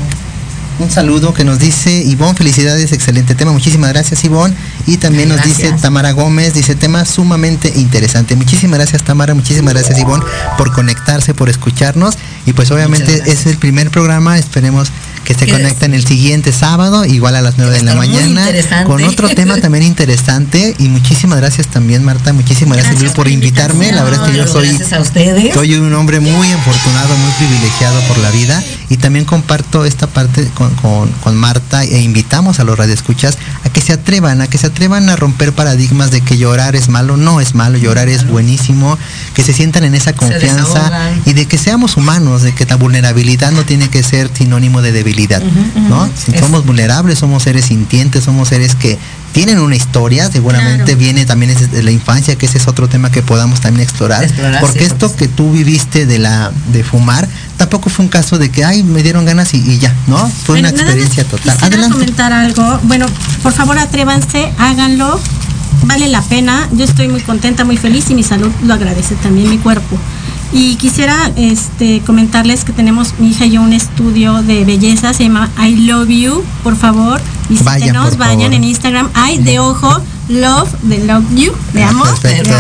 [0.79, 4.55] un saludo que nos dice Ivonne, felicidades, excelente tema, muchísimas gracias Ivonne.
[4.87, 5.73] Y también nos dice.
[5.81, 8.37] Tamara Gómez, dice tema sumamente interesante.
[8.37, 10.25] Muchísimas gracias Tamara, muchísimas gracias Ivonne
[10.59, 12.17] por conectarse, por escucharnos.
[12.45, 14.89] Y pues obviamente es el primer programa, esperemos
[15.25, 18.47] que se conecten el siguiente sábado, igual a las 9 de la mañana,
[18.85, 20.75] con otro tema también interesante.
[20.79, 23.91] Y muchísimas gracias también Marta, muchísimas gracias, Gracias por invitarme.
[23.93, 24.69] La verdad es que yo soy...
[24.69, 25.55] A.
[25.55, 30.49] Soy un hombre muy afortunado, muy privilegiado por la vida y también comparto esta parte
[30.55, 34.59] con, con- con Marta e invitamos a los radioescuchas a que se atrevan, a que
[34.59, 38.29] se atrevan a romper paradigmas de que llorar es malo, no es malo, llorar es
[38.29, 38.97] buenísimo,
[39.35, 40.89] que se sientan en esa confianza
[41.27, 44.93] y de que seamos humanos, de que la vulnerabilidad no tiene que ser sinónimo de
[44.93, 45.43] debilidad,
[45.89, 46.09] ¿no?
[46.17, 48.99] Si somos vulnerables, somos seres sintientes, somos seres que
[49.33, 50.99] tienen una historia, seguramente Claro.
[50.99, 54.61] viene también desde la infancia, que ese es otro tema que podamos también explorar, Explorar,
[54.61, 58.39] porque sí, esto porque que tú viviste de la de fumar tampoco fue un caso
[58.39, 61.57] de que ay me dieron ganas y, y ya no fue Bueno, una experiencia total
[61.61, 62.81] adelante comentar algo.
[62.85, 63.07] Bueno,
[63.43, 65.21] por favor atrévanse, háganlo.
[65.85, 66.69] Vale la pena.
[66.73, 69.99] Yo estoy muy contenta, muy feliz y mi salud lo agradece también mi cuerpo.
[70.53, 75.25] Y quisiera este, comentarles que tenemos mi hija y yo un estudio de belleza, se
[75.25, 78.55] llama I Love You, por favor, visítenos, vayan favor.
[78.55, 82.09] en Instagram, I de ojo, Love de Love You, de amor.
[82.21, 82.51] perfecto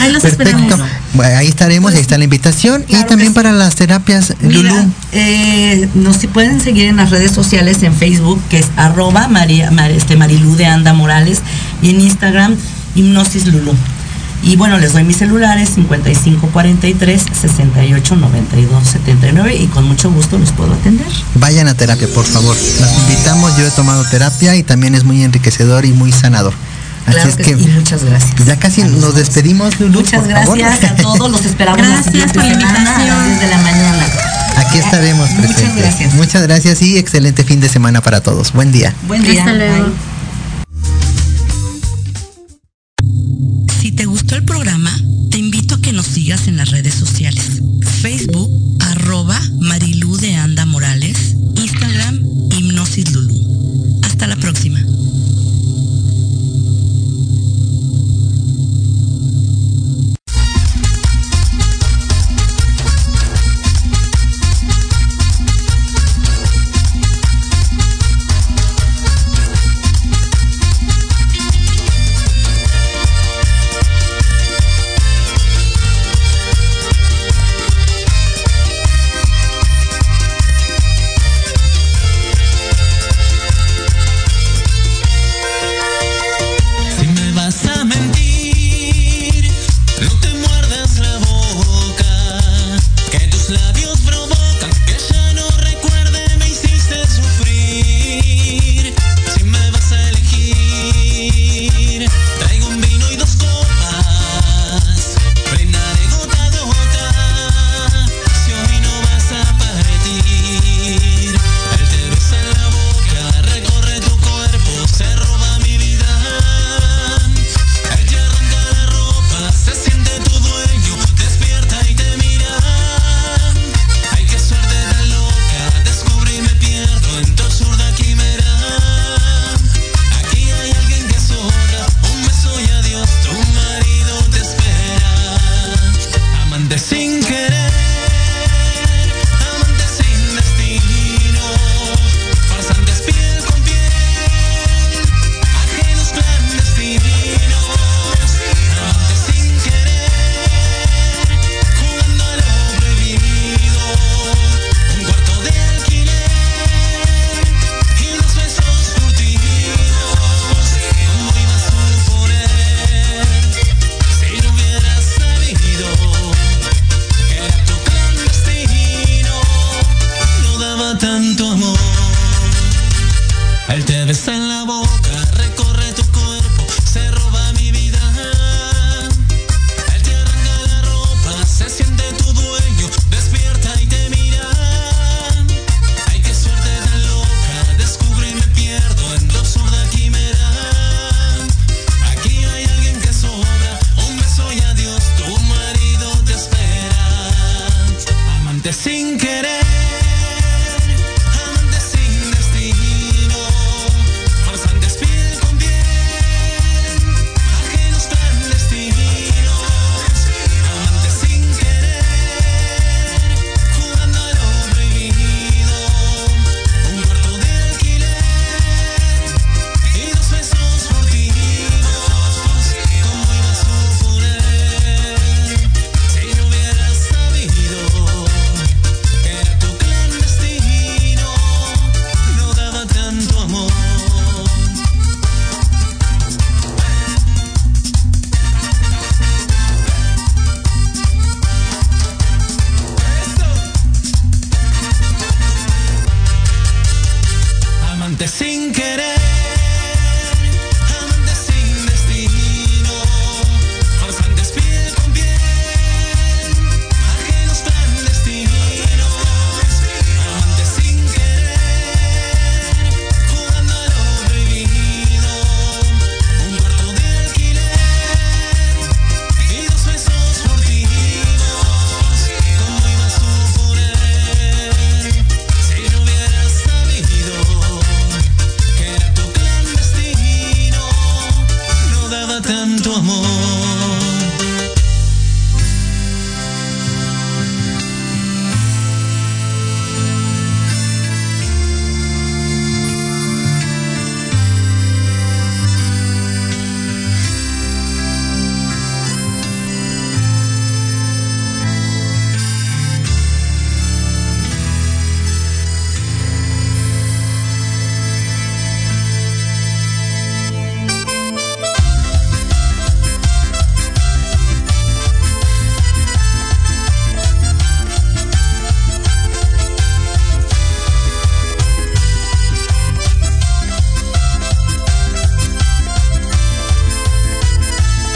[0.00, 0.88] Ahí los perfecto esperamos.
[1.14, 3.34] Bueno, ahí estaremos ahí está la invitación y Claro también sí.
[3.34, 7.94] para las terapias Mira, Lulú eh, nos si pueden seguir en las redes sociales en
[7.94, 11.40] Facebook, que es arroba María, Mar- este, Marilú de Anda Morales,
[11.82, 12.56] y en Instagram,
[12.94, 13.74] Hipnosis Lulú.
[14.44, 20.50] Y bueno, les doy mis celulares 5543 68 92 79 y con mucho gusto los
[20.52, 21.06] puedo atender.
[21.36, 25.22] vayan a terapia por favor los invitamos yo he tomado terapia y también es muy
[25.22, 26.54] enriquecedor y muy sanador
[27.06, 28.44] así Claro es que que sí, muchas gracias.
[28.46, 29.14] ya casi nos dos.
[29.14, 30.58] despedimos Lulú Muchas por favor.
[30.58, 33.08] gracias a todos, los esperamos Gracias por la invitación.
[33.08, 34.06] las 10 de la mañana.
[34.56, 36.14] aquí estaremos Muchas presentes gracias.
[36.14, 39.40] muchas gracias y excelente fin de semana para todos buen día Buen día.
[39.44, 39.84] Hasta luego.
[39.84, 40.11] Bye.